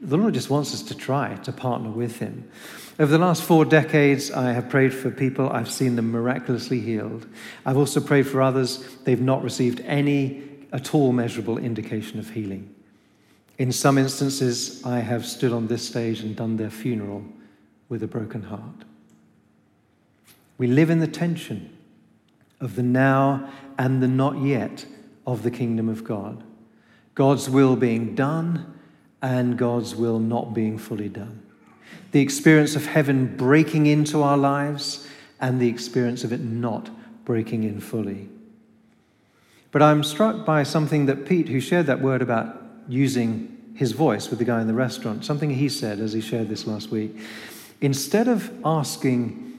the 0.00 0.16
Lord 0.16 0.34
just 0.34 0.48
wants 0.48 0.72
us 0.72 0.82
to 0.82 0.94
try 0.94 1.34
to 1.36 1.52
partner 1.52 1.90
with 1.90 2.18
Him. 2.18 2.50
Over 2.98 3.12
the 3.12 3.18
last 3.18 3.42
four 3.42 3.64
decades, 3.64 4.30
I 4.30 4.52
have 4.52 4.68
prayed 4.68 4.92
for 4.92 5.10
people. 5.10 5.50
I've 5.50 5.70
seen 5.70 5.94
them 5.94 6.10
miraculously 6.10 6.80
healed. 6.80 7.26
I've 7.64 7.76
also 7.76 8.00
prayed 8.00 8.26
for 8.26 8.42
others. 8.42 8.96
They've 9.04 9.20
not 9.20 9.42
received 9.44 9.80
any 9.80 10.42
at 10.72 10.94
all 10.94 11.12
measurable 11.12 11.58
indication 11.58 12.18
of 12.18 12.30
healing. 12.30 12.74
In 13.56 13.72
some 13.72 13.98
instances, 13.98 14.84
I 14.84 14.98
have 14.98 15.26
stood 15.26 15.52
on 15.52 15.66
this 15.66 15.86
stage 15.86 16.20
and 16.20 16.34
done 16.34 16.56
their 16.56 16.70
funeral 16.70 17.24
with 17.88 18.02
a 18.02 18.06
broken 18.06 18.42
heart. 18.42 18.84
We 20.58 20.66
live 20.66 20.90
in 20.90 20.98
the 20.98 21.06
tension 21.06 21.76
of 22.60 22.76
the 22.76 22.82
now 22.82 23.48
and 23.78 24.02
the 24.02 24.08
not 24.08 24.38
yet 24.42 24.84
of 25.26 25.42
the 25.42 25.50
kingdom 25.50 25.88
of 25.88 26.04
God. 26.04 26.42
God's 27.14 27.50
will 27.50 27.76
being 27.76 28.14
done 28.14 28.78
and 29.20 29.58
God's 29.58 29.94
will 29.94 30.18
not 30.18 30.54
being 30.54 30.78
fully 30.78 31.08
done. 31.08 31.42
The 32.12 32.20
experience 32.20 32.76
of 32.76 32.86
heaven 32.86 33.36
breaking 33.36 33.86
into 33.86 34.22
our 34.22 34.38
lives 34.38 35.06
and 35.40 35.60
the 35.60 35.68
experience 35.68 36.24
of 36.24 36.32
it 36.32 36.40
not 36.40 36.90
breaking 37.24 37.64
in 37.64 37.80
fully. 37.80 38.28
But 39.70 39.82
I'm 39.82 40.02
struck 40.02 40.46
by 40.46 40.62
something 40.62 41.06
that 41.06 41.26
Pete, 41.26 41.48
who 41.48 41.60
shared 41.60 41.86
that 41.86 42.00
word 42.00 42.22
about 42.22 42.62
using 42.88 43.72
his 43.74 43.92
voice 43.92 44.30
with 44.30 44.38
the 44.38 44.44
guy 44.44 44.60
in 44.60 44.66
the 44.66 44.74
restaurant, 44.74 45.24
something 45.24 45.50
he 45.50 45.68
said 45.68 46.00
as 46.00 46.12
he 46.12 46.20
shared 46.20 46.48
this 46.48 46.66
last 46.66 46.90
week. 46.90 47.16
Instead 47.80 48.26
of 48.26 48.50
asking, 48.64 49.58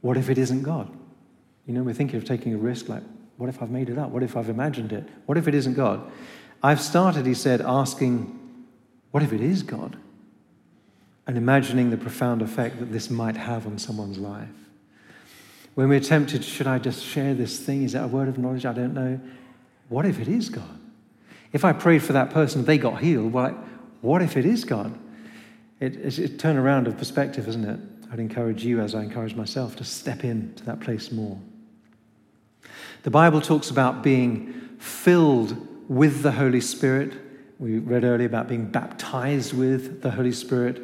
What 0.00 0.16
if 0.16 0.28
it 0.28 0.36
isn't 0.36 0.62
God? 0.62 0.90
You 1.66 1.74
know, 1.74 1.82
we're 1.82 1.94
thinking 1.94 2.16
of 2.16 2.24
taking 2.24 2.54
a 2.54 2.58
risk 2.58 2.88
like, 2.88 3.02
What 3.36 3.48
if 3.48 3.60
I've 3.60 3.70
made 3.70 3.90
it 3.90 3.98
up? 3.98 4.10
What 4.10 4.22
if 4.22 4.36
I've 4.36 4.48
imagined 4.48 4.92
it? 4.92 5.08
What 5.26 5.36
if 5.36 5.48
it 5.48 5.54
isn't 5.54 5.74
God? 5.74 6.10
I've 6.62 6.80
started, 6.80 7.26
he 7.26 7.34
said, 7.34 7.60
asking, 7.60 8.66
What 9.10 9.22
if 9.22 9.32
it 9.32 9.40
is 9.40 9.62
God? 9.62 9.96
And 11.26 11.36
imagining 11.36 11.90
the 11.90 11.96
profound 11.96 12.40
effect 12.40 12.78
that 12.78 12.92
this 12.92 13.10
might 13.10 13.36
have 13.36 13.66
on 13.66 13.78
someone's 13.78 14.18
life. 14.18 14.48
When 15.74 15.88
we're 15.88 16.00
tempted, 16.00 16.44
should 16.44 16.66
I 16.66 16.78
just 16.78 17.04
share 17.04 17.34
this 17.34 17.58
thing? 17.58 17.82
Is 17.82 17.92
that 17.92 18.04
a 18.04 18.08
word 18.08 18.28
of 18.28 18.38
knowledge? 18.38 18.64
I 18.64 18.72
don't 18.72 18.94
know. 18.94 19.20
What 19.88 20.06
if 20.06 20.20
it 20.20 20.28
is 20.28 20.48
God? 20.48 20.78
If 21.52 21.64
I 21.64 21.72
prayed 21.72 22.02
for 22.02 22.12
that 22.12 22.30
person, 22.30 22.64
they 22.64 22.78
got 22.78 23.00
healed, 23.00 23.32
well, 23.32 23.62
what 24.00 24.22
if 24.22 24.36
it 24.36 24.46
is 24.46 24.64
God? 24.64 24.96
It, 25.80 25.96
it's 25.96 26.18
a 26.18 26.28
turnaround 26.28 26.86
of 26.86 26.96
perspective, 26.96 27.48
isn't 27.48 27.64
it? 27.64 27.80
I'd 28.10 28.20
encourage 28.20 28.64
you, 28.64 28.80
as 28.80 28.94
I 28.94 29.02
encourage 29.02 29.34
myself, 29.34 29.76
to 29.76 29.84
step 29.84 30.24
into 30.24 30.64
that 30.64 30.80
place 30.80 31.10
more. 31.10 31.38
The 33.06 33.12
Bible 33.12 33.40
talks 33.40 33.70
about 33.70 34.02
being 34.02 34.52
filled 34.80 35.56
with 35.88 36.22
the 36.22 36.32
Holy 36.32 36.60
Spirit. 36.60 37.12
We 37.60 37.78
read 37.78 38.02
earlier 38.02 38.26
about 38.26 38.48
being 38.48 38.64
baptized 38.64 39.52
with 39.52 40.02
the 40.02 40.10
Holy 40.10 40.32
Spirit. 40.32 40.82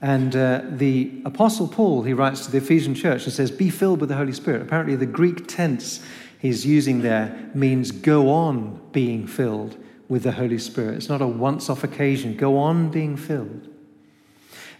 And 0.00 0.34
uh, 0.34 0.62
the 0.64 1.20
Apostle 1.26 1.68
Paul, 1.68 2.04
he 2.04 2.14
writes 2.14 2.46
to 2.46 2.50
the 2.50 2.56
Ephesian 2.56 2.94
church 2.94 3.24
and 3.24 3.34
says, 3.34 3.50
Be 3.50 3.68
filled 3.68 4.00
with 4.00 4.08
the 4.08 4.16
Holy 4.16 4.32
Spirit. 4.32 4.62
Apparently, 4.62 4.96
the 4.96 5.04
Greek 5.04 5.46
tense 5.46 6.02
he's 6.38 6.64
using 6.64 7.02
there 7.02 7.50
means 7.52 7.90
go 7.90 8.30
on 8.30 8.80
being 8.92 9.26
filled 9.26 9.76
with 10.08 10.22
the 10.22 10.32
Holy 10.32 10.58
Spirit. 10.58 10.94
It's 10.94 11.10
not 11.10 11.20
a 11.20 11.26
once 11.26 11.68
off 11.68 11.84
occasion. 11.84 12.38
Go 12.38 12.56
on 12.56 12.88
being 12.88 13.14
filled. 13.14 13.68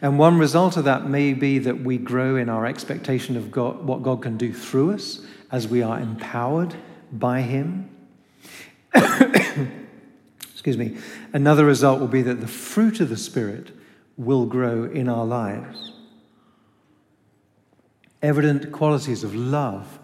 And 0.06 0.20
one 0.20 0.38
result 0.38 0.76
of 0.76 0.84
that 0.84 1.08
may 1.08 1.32
be 1.32 1.58
that 1.58 1.80
we 1.80 1.98
grow 1.98 2.36
in 2.36 2.48
our 2.48 2.64
expectation 2.64 3.36
of 3.36 3.50
God, 3.50 3.84
what 3.84 4.04
God 4.04 4.22
can 4.22 4.36
do 4.36 4.52
through 4.52 4.92
us 4.92 5.20
as 5.50 5.66
we 5.66 5.82
are 5.82 5.98
empowered 5.98 6.76
by 7.10 7.40
Him. 7.40 7.90
Excuse 8.94 10.76
me. 10.76 10.96
Another 11.32 11.64
result 11.64 11.98
will 11.98 12.06
be 12.06 12.22
that 12.22 12.40
the 12.40 12.46
fruit 12.46 13.00
of 13.00 13.08
the 13.08 13.16
Spirit 13.16 13.72
will 14.16 14.46
grow 14.46 14.84
in 14.84 15.08
our 15.08 15.26
lives. 15.26 15.90
Evident 18.22 18.70
qualities 18.70 19.24
of 19.24 19.34
love 19.34 19.98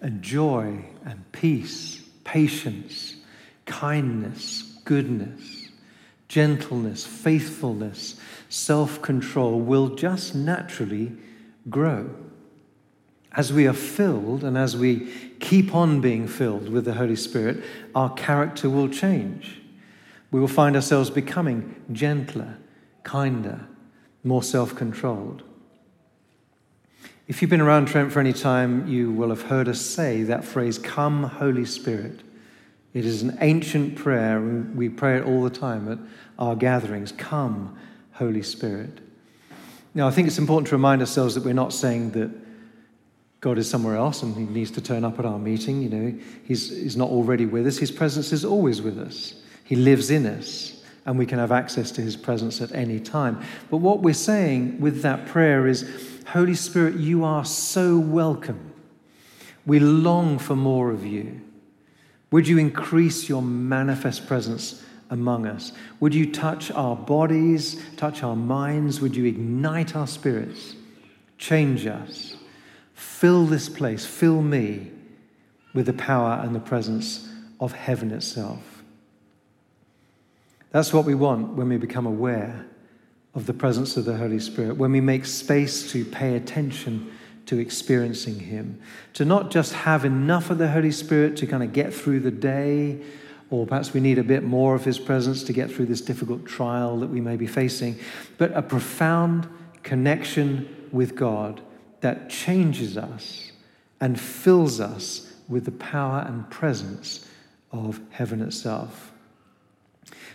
and 0.00 0.22
joy 0.22 0.86
and 1.04 1.30
peace, 1.32 2.00
patience, 2.24 3.16
kindness, 3.66 4.62
goodness, 4.86 5.68
gentleness, 6.28 7.06
faithfulness, 7.06 8.18
self 8.54 9.02
control 9.02 9.60
will 9.60 9.88
just 9.88 10.32
naturally 10.34 11.12
grow. 11.68 12.08
As 13.32 13.52
we 13.52 13.66
are 13.66 13.72
filled 13.72 14.44
and 14.44 14.56
as 14.56 14.76
we 14.76 15.10
keep 15.40 15.74
on 15.74 16.00
being 16.00 16.28
filled 16.28 16.68
with 16.68 16.84
the 16.84 16.94
Holy 16.94 17.16
Spirit, 17.16 17.64
our 17.96 18.14
character 18.14 18.70
will 18.70 18.88
change. 18.88 19.60
We 20.30 20.38
will 20.38 20.46
find 20.46 20.76
ourselves 20.76 21.10
becoming 21.10 21.74
gentler 21.92 22.58
kinder, 23.02 23.66
more 24.22 24.42
self 24.42 24.76
controlled. 24.76 25.42
If 27.26 27.42
you've 27.42 27.50
been 27.50 27.60
around 27.60 27.86
Trent 27.86 28.12
for 28.12 28.20
any 28.20 28.32
time, 28.32 28.86
you 28.86 29.10
will 29.10 29.30
have 29.30 29.42
heard 29.42 29.68
us 29.68 29.80
say 29.80 30.22
that 30.22 30.44
phrase, 30.44 30.78
Come, 30.78 31.24
Holy 31.24 31.64
Spirit. 31.64 32.20
It 32.92 33.04
is 33.04 33.22
an 33.22 33.36
ancient 33.40 33.96
prayer, 33.96 34.40
we 34.40 34.88
pray 34.88 35.16
it 35.16 35.24
all 35.24 35.42
the 35.42 35.50
time 35.50 35.90
at 35.90 35.98
our 36.38 36.54
gatherings. 36.54 37.10
Come, 37.10 37.76
Holy 38.14 38.42
Spirit. 38.42 39.00
Now, 39.94 40.08
I 40.08 40.10
think 40.10 40.26
it's 40.26 40.38
important 40.38 40.68
to 40.68 40.74
remind 40.74 41.00
ourselves 41.00 41.34
that 41.34 41.44
we're 41.44 41.52
not 41.54 41.72
saying 41.72 42.12
that 42.12 42.30
God 43.40 43.58
is 43.58 43.68
somewhere 43.68 43.96
else 43.96 44.22
and 44.22 44.34
he 44.34 44.44
needs 44.44 44.70
to 44.72 44.80
turn 44.80 45.04
up 45.04 45.18
at 45.18 45.26
our 45.26 45.38
meeting. 45.38 45.82
You 45.82 45.88
know, 45.88 46.18
he's, 46.44 46.70
he's 46.70 46.96
not 46.96 47.10
already 47.10 47.46
with 47.46 47.66
us. 47.66 47.76
His 47.76 47.90
presence 47.92 48.32
is 48.32 48.44
always 48.44 48.82
with 48.82 48.98
us. 48.98 49.34
He 49.64 49.76
lives 49.76 50.10
in 50.10 50.26
us 50.26 50.82
and 51.06 51.18
we 51.18 51.26
can 51.26 51.38
have 51.38 51.52
access 51.52 51.90
to 51.92 52.00
his 52.00 52.16
presence 52.16 52.60
at 52.60 52.72
any 52.72 52.98
time. 52.98 53.42
But 53.70 53.78
what 53.78 54.00
we're 54.00 54.14
saying 54.14 54.80
with 54.80 55.02
that 55.02 55.26
prayer 55.26 55.66
is 55.66 55.88
Holy 56.26 56.54
Spirit, 56.54 56.96
you 56.96 57.24
are 57.24 57.44
so 57.44 57.98
welcome. 57.98 58.72
We 59.66 59.78
long 59.80 60.38
for 60.38 60.56
more 60.56 60.90
of 60.90 61.04
you. 61.04 61.40
Would 62.30 62.48
you 62.48 62.58
increase 62.58 63.28
your 63.28 63.42
manifest 63.42 64.26
presence 64.26 64.82
among 65.10 65.46
us? 65.46 65.72
Would 66.00 66.14
you 66.14 66.30
touch 66.30 66.70
our 66.70 66.96
bodies, 66.96 67.82
touch 67.96 68.22
our 68.22 68.36
minds? 68.36 69.00
Would 69.00 69.16
you 69.16 69.24
ignite 69.24 69.94
our 69.94 70.06
spirits? 70.06 70.74
Change 71.38 71.86
us. 71.86 72.36
Fill 72.94 73.46
this 73.46 73.68
place, 73.68 74.06
fill 74.06 74.42
me 74.42 74.90
with 75.72 75.86
the 75.86 75.92
power 75.92 76.40
and 76.42 76.54
the 76.54 76.60
presence 76.60 77.28
of 77.60 77.72
heaven 77.72 78.10
itself. 78.12 78.82
That's 80.70 80.92
what 80.92 81.04
we 81.04 81.14
want 81.14 81.54
when 81.54 81.68
we 81.68 81.76
become 81.76 82.06
aware 82.06 82.66
of 83.34 83.46
the 83.46 83.54
presence 83.54 83.96
of 83.96 84.04
the 84.04 84.16
Holy 84.16 84.38
Spirit, 84.38 84.76
when 84.76 84.92
we 84.92 85.00
make 85.00 85.24
space 85.24 85.90
to 85.92 86.04
pay 86.04 86.36
attention 86.36 87.12
to 87.46 87.58
experiencing 87.58 88.40
Him, 88.40 88.80
to 89.14 89.24
not 89.24 89.50
just 89.50 89.72
have 89.72 90.04
enough 90.04 90.50
of 90.50 90.58
the 90.58 90.70
Holy 90.70 90.92
Spirit 90.92 91.36
to 91.38 91.46
kind 91.46 91.62
of 91.62 91.72
get 91.72 91.92
through 91.92 92.20
the 92.20 92.30
day, 92.30 93.00
or 93.60 93.66
perhaps 93.66 93.92
we 93.92 94.00
need 94.00 94.18
a 94.18 94.24
bit 94.24 94.42
more 94.42 94.74
of 94.74 94.84
His 94.84 94.98
presence 94.98 95.42
to 95.44 95.52
get 95.52 95.70
through 95.70 95.86
this 95.86 96.00
difficult 96.00 96.44
trial 96.46 96.98
that 96.98 97.08
we 97.08 97.20
may 97.20 97.36
be 97.36 97.46
facing, 97.46 97.98
but 98.38 98.52
a 98.52 98.62
profound 98.62 99.48
connection 99.82 100.88
with 100.92 101.14
God 101.14 101.60
that 102.00 102.28
changes 102.28 102.96
us 102.96 103.52
and 104.00 104.20
fills 104.20 104.80
us 104.80 105.34
with 105.48 105.64
the 105.64 105.72
power 105.72 106.24
and 106.26 106.48
presence 106.50 107.28
of 107.72 108.00
heaven 108.10 108.40
itself. 108.40 109.12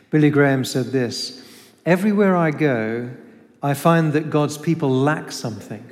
Billy 0.10 0.30
Graham 0.30 0.66
said 0.66 0.88
this 0.88 1.46
Everywhere 1.86 2.36
I 2.36 2.52
go, 2.52 3.12
I 3.62 3.74
find 3.74 4.14
that 4.14 4.30
God's 4.30 4.58
people 4.58 4.90
lack 4.90 5.32
something. 5.32 5.84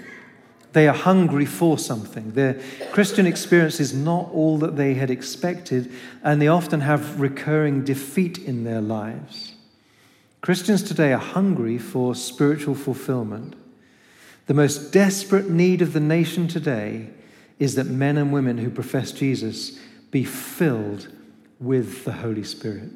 They 0.74 0.88
are 0.88 0.94
hungry 0.94 1.46
for 1.46 1.78
something. 1.78 2.32
Their 2.32 2.62
Christian 2.92 3.26
experience 3.26 3.80
is 3.80 3.94
not 3.94 4.30
all 4.32 4.58
that 4.60 4.76
they 4.76 4.94
had 4.94 5.10
expected, 5.10 5.92
and 6.24 6.42
they 6.42 6.48
often 6.48 6.82
have 6.82 7.20
recurring 7.20 7.84
defeat 7.84 8.38
in 8.38 8.64
their 8.64 8.82
lives. 8.82 9.54
Christians 10.42 10.84
today 10.84 11.14
are 11.14 11.20
hungry 11.20 11.78
for 11.78 12.16
spiritual 12.16 12.76
fulfillment. 12.76 13.56
The 14.46 14.54
most 14.54 14.92
desperate 14.92 15.50
need 15.50 15.82
of 15.82 15.94
the 15.94 16.00
nation 16.00 16.48
today 16.48 17.10
is 17.60 17.76
that 17.76 17.88
men 17.88 18.18
and 18.18 18.32
women 18.32 18.58
who 18.58 18.70
profess 18.70 19.12
Jesus 19.12 19.80
be 20.12 20.24
filled 20.24 21.10
with 21.60 22.06
the 22.06 22.12
Holy 22.14 22.44
Spirit. 22.44 22.90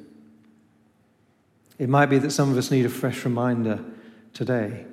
It 1.80 1.90
might 1.90 2.06
be 2.06 2.20
that 2.20 2.32
some 2.32 2.52
of 2.52 2.58
us 2.58 2.70
need 2.70 2.86
a 2.86 2.90
fresh 2.90 3.26
reminder 3.26 3.84
today 4.34 4.86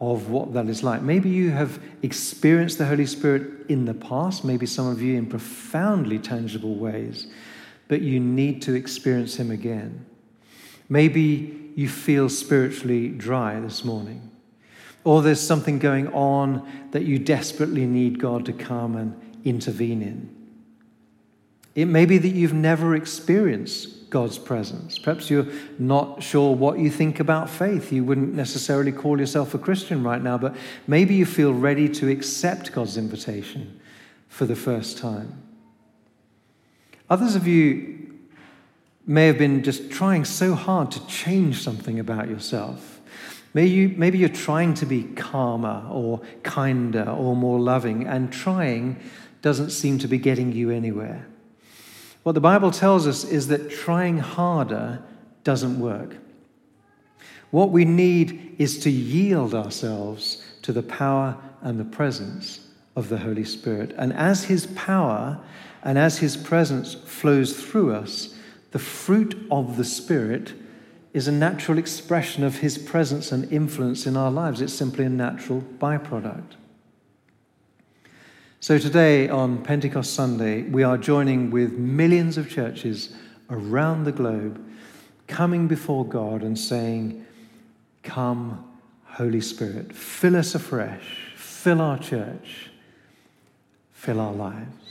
of 0.00 0.30
what 0.30 0.54
that 0.54 0.68
is 0.68 0.82
like. 0.82 1.02
Maybe 1.02 1.28
you 1.28 1.50
have 1.50 1.78
experienced 2.02 2.78
the 2.78 2.86
Holy 2.86 3.06
Spirit 3.06 3.66
in 3.68 3.84
the 3.84 3.94
past, 3.94 4.44
maybe 4.44 4.64
some 4.64 4.86
of 4.86 5.02
you 5.02 5.16
in 5.16 5.26
profoundly 5.26 6.18
tangible 6.18 6.74
ways, 6.74 7.26
but 7.88 8.00
you 8.00 8.18
need 8.18 8.62
to 8.62 8.74
experience 8.74 9.36
Him 9.36 9.50
again. 9.50 10.06
Maybe 10.88 11.72
you 11.76 11.88
feel 11.88 12.28
spiritually 12.28 13.08
dry 13.08 13.60
this 13.60 13.84
morning, 13.84 14.30
or 15.04 15.22
there's 15.22 15.40
something 15.40 15.78
going 15.78 16.08
on 16.08 16.88
that 16.92 17.04
you 17.04 17.18
desperately 17.18 17.86
need 17.86 18.18
God 18.18 18.46
to 18.46 18.52
come 18.52 18.96
and 18.96 19.14
intervene 19.44 20.02
in. 20.02 20.36
It 21.74 21.86
may 21.86 22.06
be 22.06 22.18
that 22.18 22.28
you've 22.28 22.54
never 22.54 22.94
experienced 22.94 23.99
God's 24.10 24.38
presence. 24.38 24.98
Perhaps 24.98 25.30
you're 25.30 25.46
not 25.78 26.22
sure 26.22 26.54
what 26.54 26.78
you 26.78 26.90
think 26.90 27.20
about 27.20 27.48
faith. 27.48 27.92
You 27.92 28.04
wouldn't 28.04 28.34
necessarily 28.34 28.90
call 28.92 29.18
yourself 29.18 29.54
a 29.54 29.58
Christian 29.58 30.02
right 30.02 30.20
now, 30.20 30.36
but 30.36 30.56
maybe 30.86 31.14
you 31.14 31.24
feel 31.24 31.54
ready 31.54 31.88
to 31.90 32.10
accept 32.10 32.72
God's 32.72 32.96
invitation 32.96 33.80
for 34.28 34.46
the 34.46 34.56
first 34.56 34.98
time. 34.98 35.42
Others 37.08 37.36
of 37.36 37.46
you 37.46 38.18
may 39.06 39.26
have 39.26 39.38
been 39.38 39.62
just 39.62 39.90
trying 39.90 40.24
so 40.24 40.54
hard 40.54 40.90
to 40.90 41.06
change 41.06 41.62
something 41.62 41.98
about 41.98 42.28
yourself. 42.28 43.00
Maybe, 43.54 43.70
you, 43.70 43.88
maybe 43.96 44.18
you're 44.18 44.28
trying 44.28 44.74
to 44.74 44.86
be 44.86 45.02
calmer 45.02 45.84
or 45.90 46.20
kinder 46.42 47.08
or 47.08 47.34
more 47.34 47.58
loving, 47.58 48.06
and 48.06 48.32
trying 48.32 49.00
doesn't 49.42 49.70
seem 49.70 49.98
to 49.98 50.08
be 50.08 50.18
getting 50.18 50.52
you 50.52 50.70
anywhere. 50.70 51.26
What 52.22 52.32
the 52.32 52.40
Bible 52.40 52.70
tells 52.70 53.06
us 53.06 53.24
is 53.24 53.48
that 53.48 53.70
trying 53.70 54.18
harder 54.18 55.02
doesn't 55.42 55.80
work. 55.80 56.16
What 57.50 57.70
we 57.70 57.84
need 57.84 58.56
is 58.58 58.78
to 58.80 58.90
yield 58.90 59.54
ourselves 59.54 60.44
to 60.62 60.72
the 60.72 60.82
power 60.82 61.36
and 61.62 61.80
the 61.80 61.84
presence 61.84 62.68
of 62.94 63.08
the 63.08 63.18
Holy 63.18 63.44
Spirit. 63.44 63.92
And 63.96 64.12
as 64.12 64.44
His 64.44 64.66
power 64.66 65.40
and 65.82 65.98
as 65.98 66.18
His 66.18 66.36
presence 66.36 66.94
flows 66.94 67.58
through 67.58 67.94
us, 67.94 68.34
the 68.72 68.78
fruit 68.78 69.46
of 69.50 69.76
the 69.76 69.84
Spirit 69.84 70.52
is 71.12 71.26
a 71.26 71.32
natural 71.32 71.78
expression 71.78 72.44
of 72.44 72.58
His 72.58 72.78
presence 72.78 73.32
and 73.32 73.50
influence 73.52 74.06
in 74.06 74.16
our 74.16 74.30
lives. 74.30 74.60
It's 74.60 74.72
simply 74.72 75.06
a 75.06 75.08
natural 75.08 75.64
byproduct. 75.78 76.56
So 78.62 78.76
today 78.76 79.26
on 79.30 79.62
Pentecost 79.62 80.12
Sunday, 80.12 80.64
we 80.64 80.82
are 80.82 80.98
joining 80.98 81.50
with 81.50 81.72
millions 81.78 82.36
of 82.36 82.50
churches 82.50 83.14
around 83.48 84.04
the 84.04 84.12
globe 84.12 84.62
coming 85.26 85.66
before 85.66 86.04
God 86.04 86.42
and 86.42 86.58
saying, 86.58 87.24
Come, 88.02 88.70
Holy 89.06 89.40
Spirit, 89.40 89.94
fill 89.94 90.36
us 90.36 90.54
afresh, 90.54 91.32
fill 91.36 91.80
our 91.80 91.96
church, 91.96 92.70
fill 93.92 94.20
our 94.20 94.34
lives. 94.34 94.90